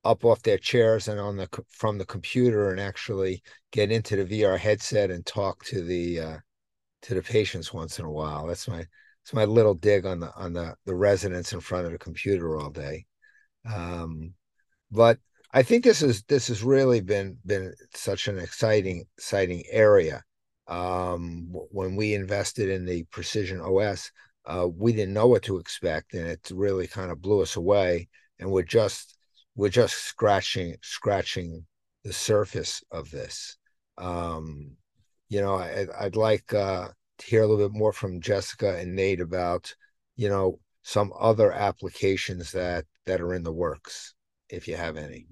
up 0.05 0.25
off 0.25 0.43
their 0.43 0.59
chairs 0.59 1.09
and 1.09 1.21
on 1.21 1.37
the 1.37 1.49
from 1.69 1.99
the 1.99 2.07
computer 2.07 2.71
and 2.71 2.81
actually 2.81 3.43
get 3.73 3.91
into 3.91 4.23
the 4.23 4.43
VR 4.43 4.59
headset 4.59 5.11
and 5.11 5.25
talk 5.25 5.65
to 5.65 5.83
the 5.83 6.21
uh, 6.21 6.37
to 7.03 7.15
the 7.15 7.23
patients 7.23 7.73
once 7.73 7.99
in 7.99 8.05
a 8.05 8.11
while. 8.11 8.47
That's 8.47 8.69
my 8.69 8.87
it's 9.23 9.33
my 9.33 9.45
little 9.45 9.75
dig 9.75 10.07
on 10.07 10.21
the 10.21 10.33
on 10.35 10.53
the 10.55 10.75
the 10.87 10.95
residents 10.95 11.53
in 11.53 11.61
front 11.61 11.87
of 11.87 11.93
the 11.93 11.99
computer 11.99 12.57
all 12.59 12.71
day. 12.71 13.05
Um, 13.65 14.35
but 14.91 15.19
I 15.53 15.63
think 15.63 15.85
this 15.85 16.03
is 16.03 16.23
this 16.25 16.49
has 16.49 16.63
really 16.63 17.01
been 17.01 17.39
been 17.47 17.75
such 17.95 18.29
an 18.29 18.39
exciting 18.39 19.05
exciting 19.17 19.65
area. 19.71 20.23
Um, 20.67 21.49
when 21.71 21.97
we 21.97 22.15
invested 22.15 22.71
in 22.71 22.85
the 22.87 23.05
Precision 23.05 23.61
OS, 23.61 24.11
uh, 24.47 24.67
we 24.69 24.93
didn't 24.93 25.15
know 25.15 25.29
what 25.29 25.43
to 25.45 25.59
expect, 25.59 26.15
and 26.15 26.27
it 26.27 26.51
really 26.53 26.87
kind 26.87 27.11
of 27.11 27.23
blew 27.23 27.41
us 27.43 27.57
away. 27.57 28.09
And 28.39 28.51
we're 28.51 28.63
just 28.63 29.17
we're 29.57 29.69
just 29.69 29.95
scratching 29.95 30.77
scratching 30.83 31.67
the 32.05 32.13
surface 32.13 32.83
of 32.91 33.11
this. 33.11 33.57
Um, 33.99 34.77
you 35.29 35.41
know, 35.41 35.55
I, 35.55 35.87
would 36.03 36.17
like 36.17 36.53
uh, 36.53 36.89
to 37.19 37.27
hear 37.27 37.43
a 37.43 37.47
little 37.47 37.69
bit 37.69 37.77
more 37.77 37.93
from 37.93 38.21
Jessica 38.21 38.77
and 38.77 38.95
Nate 38.95 39.21
about 39.21 39.75
you 40.17 40.29
know 40.29 40.59
some 40.83 41.13
other 41.19 41.53
applications 41.53 42.53
that 42.53 42.85
that 43.07 43.21
are 43.21 43.35
in 43.35 43.43
the 43.43 43.53
works, 43.53 44.15
if 44.49 44.69
you 44.69 44.77
have 44.77 44.97
any. 44.97 45.27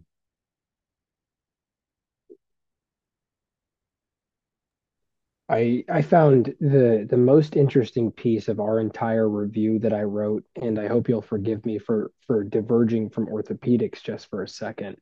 I 5.48 5.84
I 5.88 6.00
found 6.02 6.54
the 6.60 7.06
the 7.08 7.16
most 7.16 7.56
interesting 7.56 8.10
piece 8.10 8.48
of 8.48 8.58
our 8.58 8.80
entire 8.80 9.28
review 9.28 9.78
that 9.80 9.92
I 9.92 10.02
wrote, 10.02 10.44
and 10.60 10.78
I 10.78 10.86
hope 10.88 11.08
you'll 11.08 11.20
forgive 11.20 11.66
me 11.66 11.78
for 11.78 12.10
for 12.26 12.42
diverging 12.44 13.10
from 13.10 13.26
orthopedics 13.26 14.02
just 14.02 14.30
for 14.30 14.42
a 14.42 14.48
second, 14.48 14.96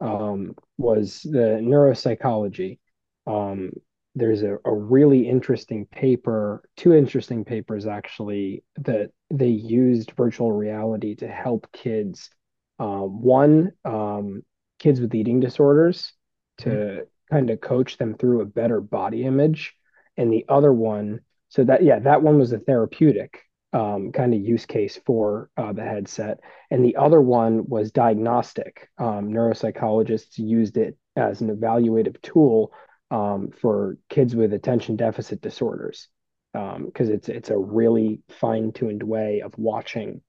um, 0.00 0.54
was 0.76 1.22
the 1.22 1.60
neuropsychology. 1.62 2.78
Um, 3.26 3.70
there's 4.16 4.42
a, 4.42 4.56
a 4.64 4.74
really 4.74 5.28
interesting 5.28 5.86
paper, 5.86 6.68
two 6.76 6.92
interesting 6.94 7.44
papers 7.44 7.86
actually, 7.86 8.64
that 8.76 9.10
they 9.30 9.48
used 9.48 10.10
virtual 10.16 10.50
reality 10.50 11.14
to 11.16 11.28
help 11.28 11.70
kids 11.72 12.30
Um, 12.78 13.22
one, 13.22 13.72
um, 13.84 14.42
kids 14.78 15.00
with 15.00 15.14
eating 15.14 15.40
disorders 15.40 16.12
to 16.58 16.68
mm-hmm. 16.68 17.34
kind 17.34 17.50
of 17.50 17.60
coach 17.60 17.96
them 17.96 18.14
through 18.14 18.42
a 18.42 18.52
better 18.60 18.80
body 18.82 19.24
image. 19.24 19.74
And 20.18 20.30
the 20.30 20.44
other 20.48 20.72
one, 20.72 21.20
so 21.48 21.64
that, 21.64 21.82
yeah, 21.82 22.00
that 22.00 22.22
one 22.22 22.38
was 22.38 22.52
a 22.52 22.58
therapeutic 22.58 23.40
um, 23.72 24.12
kind 24.12 24.34
of 24.34 24.40
use 24.40 24.66
case 24.66 25.00
for 25.06 25.48
uh, 25.56 25.72
the 25.72 25.84
headset. 25.84 26.40
And 26.70 26.84
the 26.84 26.96
other 26.96 27.22
one 27.22 27.64
was 27.66 27.92
diagnostic. 27.92 28.88
Um, 28.98 29.30
neuropsychologists 29.32 30.38
used 30.38 30.76
it 30.76 30.98
as 31.14 31.40
an 31.40 31.48
evaluative 31.48 32.20
tool 32.20 32.72
um, 33.10 33.50
for 33.60 33.98
kids 34.08 34.34
with 34.34 34.52
attention 34.52 34.96
deficit 34.96 35.40
disorders 35.40 36.08
because 36.52 37.08
um, 37.08 37.14
it's 37.14 37.28
it's 37.28 37.50
a 37.50 37.56
really 37.56 38.20
fine-tuned 38.28 39.02
way 39.02 39.42
of 39.42 39.56
watching 39.58 40.22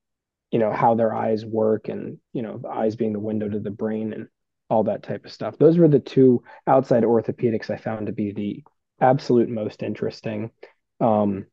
you 0.51 0.59
know 0.59 0.71
how 0.71 0.95
their 0.95 1.13
eyes 1.13 1.45
work 1.45 1.87
and 1.87 2.17
you 2.33 2.41
know 2.41 2.61
eyes 2.69 2.95
being 2.95 3.13
the 3.13 3.19
window 3.19 3.47
to 3.47 3.59
the 3.59 3.71
brain 3.71 4.13
and 4.13 4.27
all 4.69 4.83
that 4.83 5.03
type 5.03 5.23
of 5.25 5.31
stuff. 5.31 5.57
Those 5.57 5.77
were 5.77 5.87
the 5.87 5.99
two 5.99 6.43
outside 6.65 7.03
orthopedics 7.03 7.69
i 7.69 7.77
found 7.77 8.07
to 8.07 8.11
be 8.11 8.31
the 8.31 8.63
absolute 8.99 9.49
most 9.49 9.83
interesting. 9.83 10.51
Um, 10.99 11.45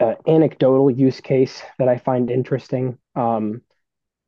uh, 0.00 0.14
anecdotal 0.28 0.90
use 0.90 1.20
case 1.20 1.60
that 1.80 1.88
i 1.88 1.98
find 1.98 2.30
interesting 2.30 2.98
um, 3.16 3.62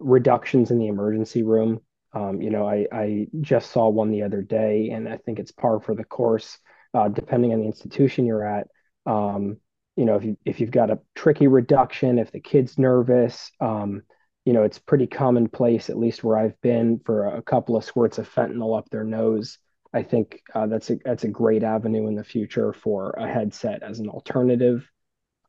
reductions 0.01 0.73
in 0.73 0.79
the 0.79 0.89
emergency 0.89 1.45
room 1.45 1.81
um, 2.13 2.41
you 2.41 2.51
know 2.51 2.69
I, 2.69 2.87
I 2.93 3.27
just 3.41 3.71
saw 3.71 3.89
one 3.89 4.11
the 4.11 4.23
other 4.23 4.43
day 4.43 4.91
and 4.91 5.09
i 5.09 5.17
think 5.17 5.39
it's 5.39 5.53
par 5.53 5.81
for 5.81 5.95
the 5.95 6.05
course 6.05 6.59
uh, 6.93 7.09
depending 7.09 7.53
on 7.53 7.61
the 7.61 7.67
institution 7.67 8.27
you're 8.27 8.47
at 8.47 8.67
um, 9.07 9.59
you 9.97 10.05
know, 10.05 10.17
if 10.17 10.25
you 10.25 10.37
if 10.47 10.61
you've 10.61 10.71
got 10.71 10.91
a 10.91 10.99
tricky 11.15 11.47
reduction, 11.47 12.19
if 12.19 12.33
the 12.33 12.41
kid's 12.41 12.79
nervous, 12.79 13.51
um, 13.61 14.03
you 14.45 14.53
know, 14.53 14.63
it's 14.63 14.79
pretty 14.79 15.07
commonplace, 15.07 15.91
at 15.91 15.99
least 15.99 16.25
where 16.25 16.39
I've 16.39 16.59
been, 16.63 17.01
for 17.05 17.27
a 17.27 17.43
couple 17.43 17.77
of 17.77 17.85
squirts 17.85 18.19
of 18.19 18.33
fentanyl 18.33 18.79
up 18.79 18.89
their 18.89 19.05
nose. 19.05 19.59
I 19.93 20.03
think 20.03 20.41
uh, 20.55 20.69
that's 20.69 20.89
a 20.91 20.97
that's 21.05 21.25
a 21.25 21.29
great 21.29 21.63
avenue 21.63 22.07
in 22.07 22.15
the 22.15 22.25
future 22.25 22.73
for 22.73 23.11
a 23.11 23.31
headset 23.31 23.83
as 23.83 23.99
an 23.99 24.09
alternative. 24.09 24.89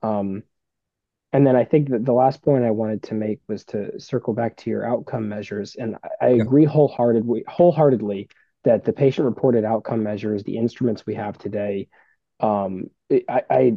Um, 0.04 0.44
and 1.34 1.46
then 1.48 1.56
I 1.56 1.64
think 1.64 1.90
that 1.90 2.06
the 2.06 2.14
last 2.14 2.42
point 2.44 2.66
I 2.66 2.72
wanted 2.72 3.04
to 3.04 3.14
make 3.14 3.40
was 3.48 3.64
to 3.66 4.00
circle 4.00 4.34
back 4.34 4.58
to 4.58 4.70
your 4.70 4.86
outcome 4.86 5.30
measures, 5.30 5.76
and 5.76 5.96
I, 6.04 6.26
I 6.26 6.30
yeah. 6.30 6.44
agree 6.44 6.66
wholeheartedly 6.66 7.46
wholeheartedly 7.48 8.30
that 8.64 8.84
the 8.84 8.94
patient 8.94 9.26
reported 9.26 9.66
outcome 9.66 10.04
measures, 10.04 10.44
the 10.44 10.58
instruments 10.58 11.06
we 11.06 11.16
have 11.16 11.38
today, 11.38 11.88
um, 12.40 12.90
I, 13.12 13.44
I 13.50 13.74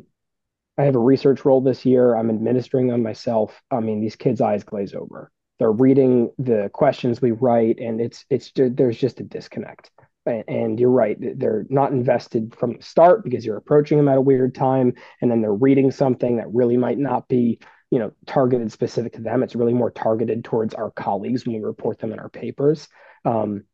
I 0.76 0.84
have 0.84 0.96
a 0.96 1.00
research 1.00 1.44
role 1.44 1.60
this 1.60 1.84
year. 1.86 2.16
I'm 2.16 2.30
administering 2.30 2.88
them 2.88 3.02
myself. 3.02 3.62
I 3.70 3.80
mean, 3.80 4.00
these 4.00 4.16
kids' 4.16 4.40
eyes 4.40 4.64
glaze 4.64 4.94
over. 4.94 5.30
They're 5.58 5.70
reading 5.70 6.30
the 6.38 6.70
questions 6.72 7.22
we 7.22 7.30
write, 7.30 7.78
and 7.78 8.00
it's 8.00 8.24
it's 8.28 8.50
there's 8.56 8.98
just 8.98 9.20
a 9.20 9.24
disconnect. 9.24 9.90
And, 10.26 10.80
you're 10.80 10.90
right; 10.90 11.18
they're 11.20 11.66
not 11.68 11.92
invested 11.92 12.54
from 12.58 12.74
the 12.74 12.82
start 12.82 13.24
because 13.24 13.44
you're 13.44 13.58
approaching 13.58 13.98
them 13.98 14.08
at 14.08 14.16
a 14.16 14.22
weird 14.22 14.54
time, 14.54 14.94
and 15.20 15.30
then 15.30 15.42
they're 15.42 15.52
reading 15.52 15.90
something 15.90 16.38
that 16.38 16.52
really 16.52 16.78
might 16.78 16.98
not 16.98 17.28
be 17.28 17.60
you 17.90 17.98
know 17.98 18.12
targeted 18.26 18.72
specific 18.72 19.12
to 19.14 19.22
them. 19.22 19.42
It's 19.42 19.54
really 19.54 19.74
more 19.74 19.90
targeted 19.90 20.44
towards 20.44 20.74
our 20.74 20.90
colleagues 20.90 21.44
when 21.44 21.56
we 21.56 21.62
report 21.62 21.98
them 21.98 22.12
in 22.12 22.18
our 22.18 22.30
papers. 22.30 22.88
Um, 23.24 23.64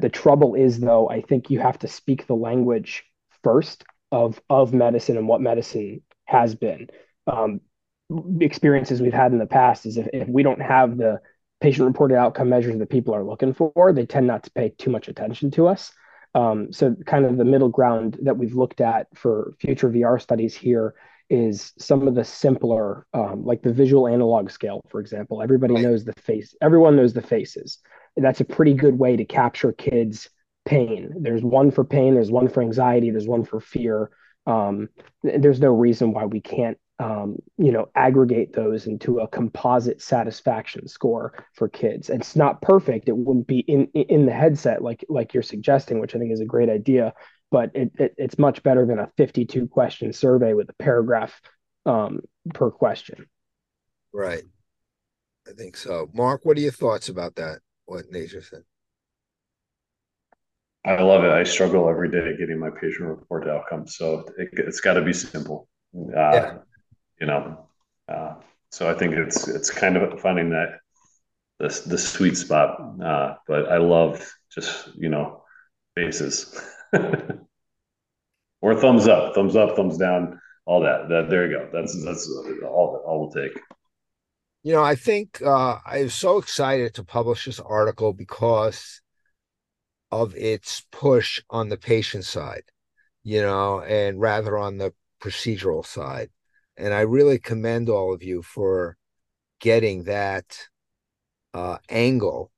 the 0.00 0.08
trouble 0.08 0.54
is, 0.54 0.78
though, 0.78 1.08
I 1.08 1.20
think 1.20 1.50
you 1.50 1.60
have 1.60 1.78
to 1.80 1.88
speak 1.88 2.26
the 2.26 2.34
language 2.34 3.04
first 3.42 3.84
of 4.10 4.40
of 4.48 4.72
medicine 4.72 5.16
and 5.16 5.28
what 5.28 5.40
medicine 5.40 6.02
has 6.24 6.54
been. 6.54 6.88
Um, 7.26 7.60
experiences 8.40 9.00
we've 9.00 9.12
had 9.12 9.32
in 9.32 9.38
the 9.38 9.46
past 9.46 9.86
is 9.86 9.96
if, 9.96 10.08
if 10.12 10.28
we 10.28 10.42
don't 10.42 10.60
have 10.60 10.96
the 10.96 11.20
patient 11.62 11.86
reported 11.86 12.16
outcome 12.16 12.48
measures 12.48 12.76
that 12.76 12.90
people 12.90 13.14
are 13.14 13.24
looking 13.24 13.54
for, 13.54 13.92
they 13.92 14.04
tend 14.04 14.26
not 14.26 14.42
to 14.42 14.50
pay 14.50 14.70
too 14.78 14.90
much 14.90 15.08
attention 15.08 15.50
to 15.52 15.68
us. 15.68 15.92
Um, 16.34 16.72
so 16.72 16.96
kind 17.06 17.24
of 17.24 17.36
the 17.36 17.44
middle 17.44 17.68
ground 17.68 18.18
that 18.22 18.36
we've 18.36 18.54
looked 18.54 18.80
at 18.80 19.06
for 19.14 19.54
future 19.60 19.88
VR 19.88 20.20
studies 20.20 20.54
here 20.54 20.94
is 21.30 21.72
some 21.78 22.08
of 22.08 22.14
the 22.16 22.24
simpler, 22.24 23.06
um, 23.14 23.44
like 23.44 23.62
the 23.62 23.72
visual 23.72 24.08
analog 24.08 24.50
scale, 24.50 24.82
for 24.90 25.00
example. 25.00 25.40
Everybody 25.40 25.74
knows 25.74 26.04
the 26.04 26.14
face. 26.14 26.54
Everyone 26.60 26.96
knows 26.96 27.12
the 27.12 27.22
faces. 27.22 27.78
That's 28.16 28.40
a 28.40 28.44
pretty 28.44 28.74
good 28.74 28.98
way 28.98 29.16
to 29.16 29.24
capture 29.24 29.72
kids' 29.72 30.28
pain. 30.64 31.12
There's 31.20 31.42
one 31.42 31.70
for 31.70 31.84
pain, 31.84 32.14
there's 32.14 32.30
one 32.30 32.48
for 32.48 32.62
anxiety, 32.62 33.10
there's 33.10 33.28
one 33.28 33.44
for 33.44 33.60
fear. 33.60 34.10
Um, 34.46 34.88
there's 35.22 35.60
no 35.60 35.72
reason 35.72 36.12
why 36.12 36.24
we 36.26 36.40
can't, 36.40 36.76
um, 37.02 37.36
you 37.58 37.72
know, 37.72 37.88
aggregate 37.96 38.52
those 38.52 38.86
into 38.86 39.18
a 39.18 39.26
composite 39.26 40.00
satisfaction 40.00 40.86
score 40.86 41.34
for 41.54 41.68
kids. 41.68 42.08
It's 42.08 42.36
not 42.36 42.62
perfect. 42.62 43.08
It 43.08 43.16
wouldn't 43.16 43.48
be 43.48 43.58
in 43.58 43.86
in 43.94 44.24
the 44.24 44.32
headset 44.32 44.82
like 44.82 45.04
like 45.08 45.34
you're 45.34 45.42
suggesting, 45.42 45.98
which 45.98 46.14
I 46.14 46.20
think 46.20 46.32
is 46.32 46.40
a 46.40 46.46
great 46.46 46.68
idea. 46.68 47.12
But 47.50 47.72
it, 47.74 47.90
it 47.98 48.14
it's 48.18 48.38
much 48.38 48.62
better 48.62 48.86
than 48.86 49.00
a 49.00 49.10
52 49.16 49.66
question 49.66 50.12
survey 50.12 50.54
with 50.54 50.70
a 50.70 50.74
paragraph 50.74 51.40
um, 51.86 52.20
per 52.54 52.70
question. 52.70 53.26
Right. 54.12 54.44
I 55.48 55.52
think 55.54 55.76
so. 55.76 56.08
Mark, 56.14 56.42
what 56.44 56.56
are 56.56 56.60
your 56.60 56.70
thoughts 56.70 57.08
about 57.08 57.34
that? 57.34 57.58
What 57.86 58.04
Nathan 58.10 58.42
said. 58.42 58.62
I 60.84 61.02
love 61.02 61.24
it. 61.24 61.30
I 61.30 61.42
struggle 61.42 61.88
every 61.88 62.10
day 62.10 62.36
getting 62.38 62.60
my 62.60 62.70
patient 62.70 63.08
report 63.08 63.48
outcomes. 63.48 63.96
So 63.96 64.24
it, 64.38 64.50
has 64.64 64.80
got 64.80 64.94
to 64.94 65.02
be 65.02 65.12
simple. 65.12 65.68
Uh, 65.96 66.30
yeah. 66.32 66.58
You 67.22 67.28
know, 67.28 67.68
uh, 68.08 68.34
so 68.72 68.90
I 68.90 68.94
think 68.94 69.14
it's 69.14 69.46
it's 69.46 69.70
kind 69.70 69.96
of 69.96 70.20
finding 70.20 70.50
that 70.50 70.80
the 71.60 71.68
the 71.86 71.96
sweet 71.96 72.36
spot. 72.36 72.80
Uh, 73.00 73.36
but 73.46 73.70
I 73.70 73.76
love 73.76 74.28
just 74.52 74.88
you 74.96 75.08
know 75.08 75.44
faces 75.94 76.60
or 78.60 78.74
thumbs 78.74 79.06
up, 79.06 79.36
thumbs 79.36 79.54
up, 79.54 79.76
thumbs 79.76 79.98
down, 79.98 80.40
all 80.66 80.80
that. 80.80 81.08
That 81.10 81.30
there 81.30 81.48
you 81.48 81.58
go. 81.58 81.68
That's 81.72 82.04
that's 82.04 82.28
all 82.64 83.00
all 83.06 83.20
we'll 83.20 83.30
take. 83.30 83.56
You 84.64 84.72
know, 84.72 84.82
I 84.82 84.96
think 84.96 85.40
uh, 85.42 85.78
I 85.86 86.02
was 86.02 86.14
so 86.14 86.38
excited 86.38 86.92
to 86.94 87.04
publish 87.04 87.44
this 87.44 87.60
article 87.60 88.12
because 88.12 89.00
of 90.10 90.34
its 90.34 90.84
push 90.90 91.40
on 91.48 91.68
the 91.68 91.78
patient 91.78 92.24
side, 92.24 92.64
you 93.22 93.42
know, 93.42 93.80
and 93.80 94.20
rather 94.20 94.58
on 94.58 94.78
the 94.78 94.92
procedural 95.20 95.86
side. 95.86 96.28
And 96.76 96.94
I 96.94 97.00
really 97.02 97.38
commend 97.38 97.88
all 97.88 98.14
of 98.14 98.22
you 98.22 98.42
for 98.42 98.96
getting 99.60 100.04
that 100.04 100.68
uh, 101.54 101.78
angle. 101.88 102.50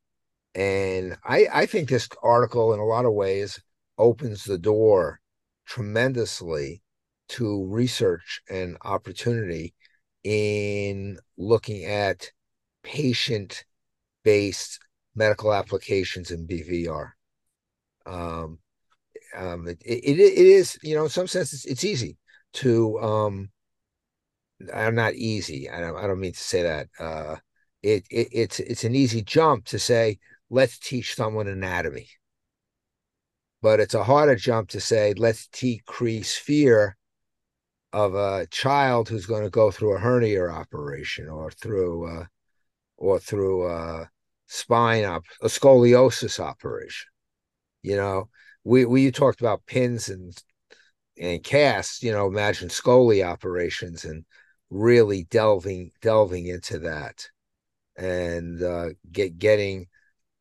And 0.55 1.16
I, 1.24 1.46
I 1.53 1.66
think 1.66 1.88
this 1.88 2.09
article, 2.22 2.72
in 2.72 2.81
a 2.81 2.85
lot 2.85 3.05
of 3.05 3.12
ways, 3.12 3.61
opens 3.98 4.44
the 4.44 4.59
door 4.59 5.20
tremendously 5.66 6.83
to 7.31 7.66
research 7.66 8.40
and 8.48 8.77
opportunity 8.83 9.74
in 10.22 11.18
looking 11.37 11.85
at 11.85 12.31
patient 12.83 13.64
based 14.22 14.79
medical 15.14 15.53
applications 15.53 16.30
in 16.30 16.47
BVR. 16.47 17.11
Um, 18.07 18.59
um, 19.36 19.68
it, 19.68 19.78
it, 19.84 20.18
it 20.18 20.47
is, 20.47 20.78
you 20.82 20.95
know, 20.95 21.05
in 21.05 21.11
some 21.11 21.26
sense, 21.26 21.53
it's, 21.53 21.64
it's 21.64 21.84
easy 21.84 22.16
to, 22.55 22.99
um, 23.01 23.51
I'm 24.73 24.95
not 24.95 25.15
easy. 25.15 25.69
I 25.69 25.81
don't, 25.81 25.97
I 25.97 26.07
don't 26.07 26.21
mean 26.21 26.33
to 26.33 26.39
say 26.39 26.62
that. 26.62 26.89
Uh, 26.99 27.37
it, 27.83 28.05
it, 28.11 28.29
it's, 28.33 28.61
it's 28.61 28.85
an 28.85 28.95
easy 28.95 29.23
jump 29.23 29.67
to 29.67 29.79
say, 29.79 30.19
let's 30.51 30.79
teach 30.79 31.15
someone 31.15 31.49
anatomy. 31.49 32.09
But 33.62 33.81
it's 33.81 33.95
a 33.95 34.05
harder 34.05 34.37
jump 34.37 34.71
to 34.71 34.81
say, 34.81 35.15
let's 35.17 35.49
decrease 35.49 36.37
fear 36.37 36.97
of 37.93 38.15
a 38.15 38.47
child 38.51 39.09
who's 39.09 39.27
going 39.27 39.45
to 39.45 39.51
go 39.51 39.71
through 39.71 39.97
a 39.97 40.01
hernia 40.01 40.49
operation 40.49 41.29
or 41.29 41.51
through, 41.51 42.21
uh, 42.21 42.25
or 42.97 43.19
through 43.19 43.69
a 43.69 44.11
spine 44.47 45.05
up, 45.05 45.25
a 45.43 45.47
scoliosis 45.47 46.39
operation 46.41 47.09
you 47.85 47.97
know, 47.97 48.31
we 48.65 48.87
we 48.87 49.11
talked 49.12 49.41
about 49.41 49.67
pins 49.67 50.09
and 50.09 50.35
and 51.21 51.45
casts. 51.45 52.03
You 52.03 52.12
know, 52.12 52.27
imagine 52.27 52.69
Scoli 52.69 53.25
operations 53.25 54.05
and 54.05 54.25
really 54.71 55.25
delving 55.25 55.91
delving 56.01 56.47
into 56.47 56.79
that 56.81 57.29
and 57.97 58.62
uh, 58.62 58.89
get 59.12 59.39
getting 59.39 59.87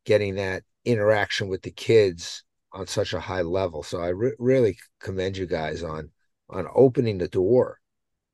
getting 0.05 0.35
that 0.35 0.63
interaction 0.85 1.47
with 1.47 1.61
the 1.61 1.71
kids 1.71 2.43
on 2.71 2.87
such 2.87 3.13
a 3.13 3.19
high 3.19 3.41
level. 3.41 3.83
So 3.83 4.01
I 4.01 4.09
re- 4.09 4.35
really 4.39 4.77
commend 4.99 5.37
you 5.37 5.45
guys 5.45 5.83
on 5.83 6.09
on 6.49 6.67
opening 6.73 7.17
the 7.17 7.27
door 7.27 7.79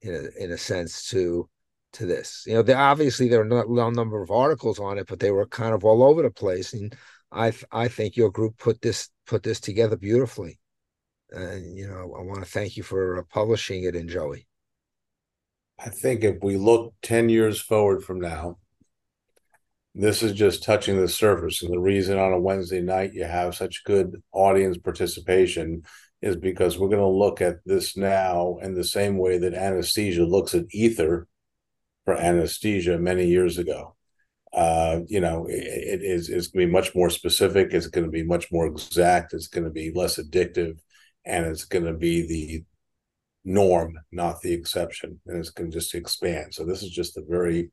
in 0.02 0.14
a 0.14 0.44
in 0.44 0.52
a 0.52 0.58
sense 0.58 1.10
to 1.10 1.50
to 1.94 2.06
this. 2.06 2.44
You 2.48 2.56
know, 2.56 2.62
there 2.62 2.78
obviously 2.78 3.28
there 3.28 3.42
are 3.42 3.46
not 3.46 3.68
a 3.68 3.92
number 3.92 4.22
of 4.22 4.32
articles 4.32 4.80
on 4.80 4.98
it, 4.98 5.08
but 5.08 5.20
they 5.20 5.32
were 5.32 5.48
kind 5.48 5.74
of 5.74 5.84
all 5.84 6.04
over 6.04 6.22
the 6.22 6.32
place. 6.32 6.74
And 6.74 6.96
I 7.32 7.54
I 7.72 7.88
think 7.88 8.16
your 8.16 8.32
group 8.32 8.58
put 8.58 8.82
this 8.82 9.10
put 9.26 9.44
this 9.44 9.60
together 9.60 9.98
beautifully, 9.98 10.60
and 11.32 11.78
you 11.78 11.88
know 11.88 12.16
I 12.18 12.24
want 12.24 12.40
to 12.40 12.50
thank 12.50 12.78
you 12.78 12.84
for 12.84 13.20
uh, 13.20 13.24
publishing 13.30 13.84
it 13.84 13.96
in 13.96 14.08
Joey. 14.08 14.48
I 15.82 15.90
think 15.90 16.24
if 16.24 16.44
we 16.44 16.58
look 16.58 16.94
ten 17.02 17.30
years 17.30 17.62
forward 17.62 18.04
from 18.04 18.20
now, 18.20 18.58
this 19.96 20.22
is 20.22 20.34
just 20.34 20.64
touching 20.64 21.00
the 21.00 21.08
surface. 21.08 21.64
And 21.64 21.74
the 21.74 21.80
reason 21.80 22.18
on 22.20 22.34
a 22.34 22.40
Wednesday 22.40 22.82
night 22.82 23.14
you 23.14 23.24
have 23.24 23.56
such 23.56 23.84
good 23.86 24.22
audience 24.32 24.78
participation 24.78 25.84
is 26.22 26.36
because 26.36 26.78
we're 26.78 26.90
going 26.90 27.00
to 27.00 27.08
look 27.08 27.42
at 27.42 27.58
this 27.66 27.96
now 27.96 28.58
in 28.62 28.76
the 28.76 28.84
same 28.84 29.18
way 29.18 29.38
that 29.38 29.54
anesthesia 29.54 30.26
looks 30.26 30.54
at 30.54 30.66
ether 30.72 31.28
for 32.04 32.16
anesthesia 32.16 32.98
many 32.98 33.28
years 33.28 33.58
ago. 33.58 33.96
Uh, 34.52 35.02
you 35.08 35.22
know, 35.22 35.46
it, 35.46 35.54
it 35.54 36.02
is 36.02 36.28
it's 36.28 36.48
going 36.48 36.66
to 36.66 36.68
be 36.68 36.74
much 36.74 36.94
more 36.94 37.10
specific. 37.10 37.70
It's 37.72 37.88
going 37.88 38.06
to 38.06 38.12
be 38.12 38.24
much 38.24 38.52
more 38.52 38.68
exact. 38.68 39.34
It's 39.34 39.48
going 39.48 39.64
to 39.64 39.70
be 39.70 39.92
less 39.94 40.20
addictive, 40.20 40.78
and 41.24 41.46
it's 41.46 41.66
going 41.66 41.86
to 41.86 41.94
be 41.94 42.28
the 42.28 42.64
norm, 43.46 44.00
not 44.12 44.42
the 44.42 44.54
exception, 44.54 45.20
and 45.28 45.38
it's 45.38 45.50
going 45.50 45.72
to 45.72 45.78
just 45.78 45.96
expand. 45.96 46.54
So 46.54 46.66
this 46.66 46.84
is 46.84 46.90
just 46.90 47.16
the 47.16 47.26
very, 47.28 47.72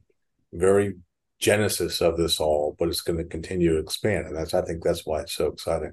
very 0.53 0.95
genesis 1.39 2.01
of 2.01 2.17
this 2.17 2.41
all, 2.41 2.77
but 2.79 2.89
it's 2.89 3.01
going 3.01 3.19
to 3.19 3.25
continue 3.25 3.75
to 3.75 3.81
expand, 3.81 4.27
and 4.27 4.37
that's 4.37 4.55
I 4.55 4.63
think 4.63 4.83
that's 4.83 5.05
why 5.05 5.21
it's 5.21 5.35
so 5.35 5.47
exciting. 5.47 5.93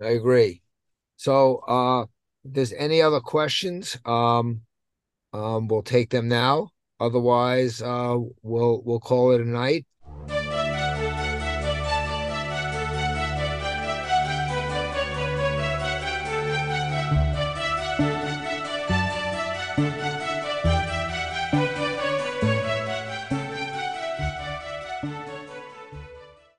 I 0.00 0.10
agree. 0.10 0.62
So, 1.16 1.58
uh, 1.68 2.06
there's 2.44 2.72
any 2.74 3.00
other 3.00 3.20
questions, 3.20 3.96
um, 4.04 4.60
um, 5.32 5.66
we'll 5.68 5.82
take 5.82 6.10
them 6.10 6.28
now. 6.28 6.70
Otherwise, 7.00 7.82
uh, 7.82 8.16
we'll 8.42 8.82
we'll 8.84 9.00
call 9.00 9.32
it 9.32 9.40
a 9.40 9.44
night. 9.44 9.84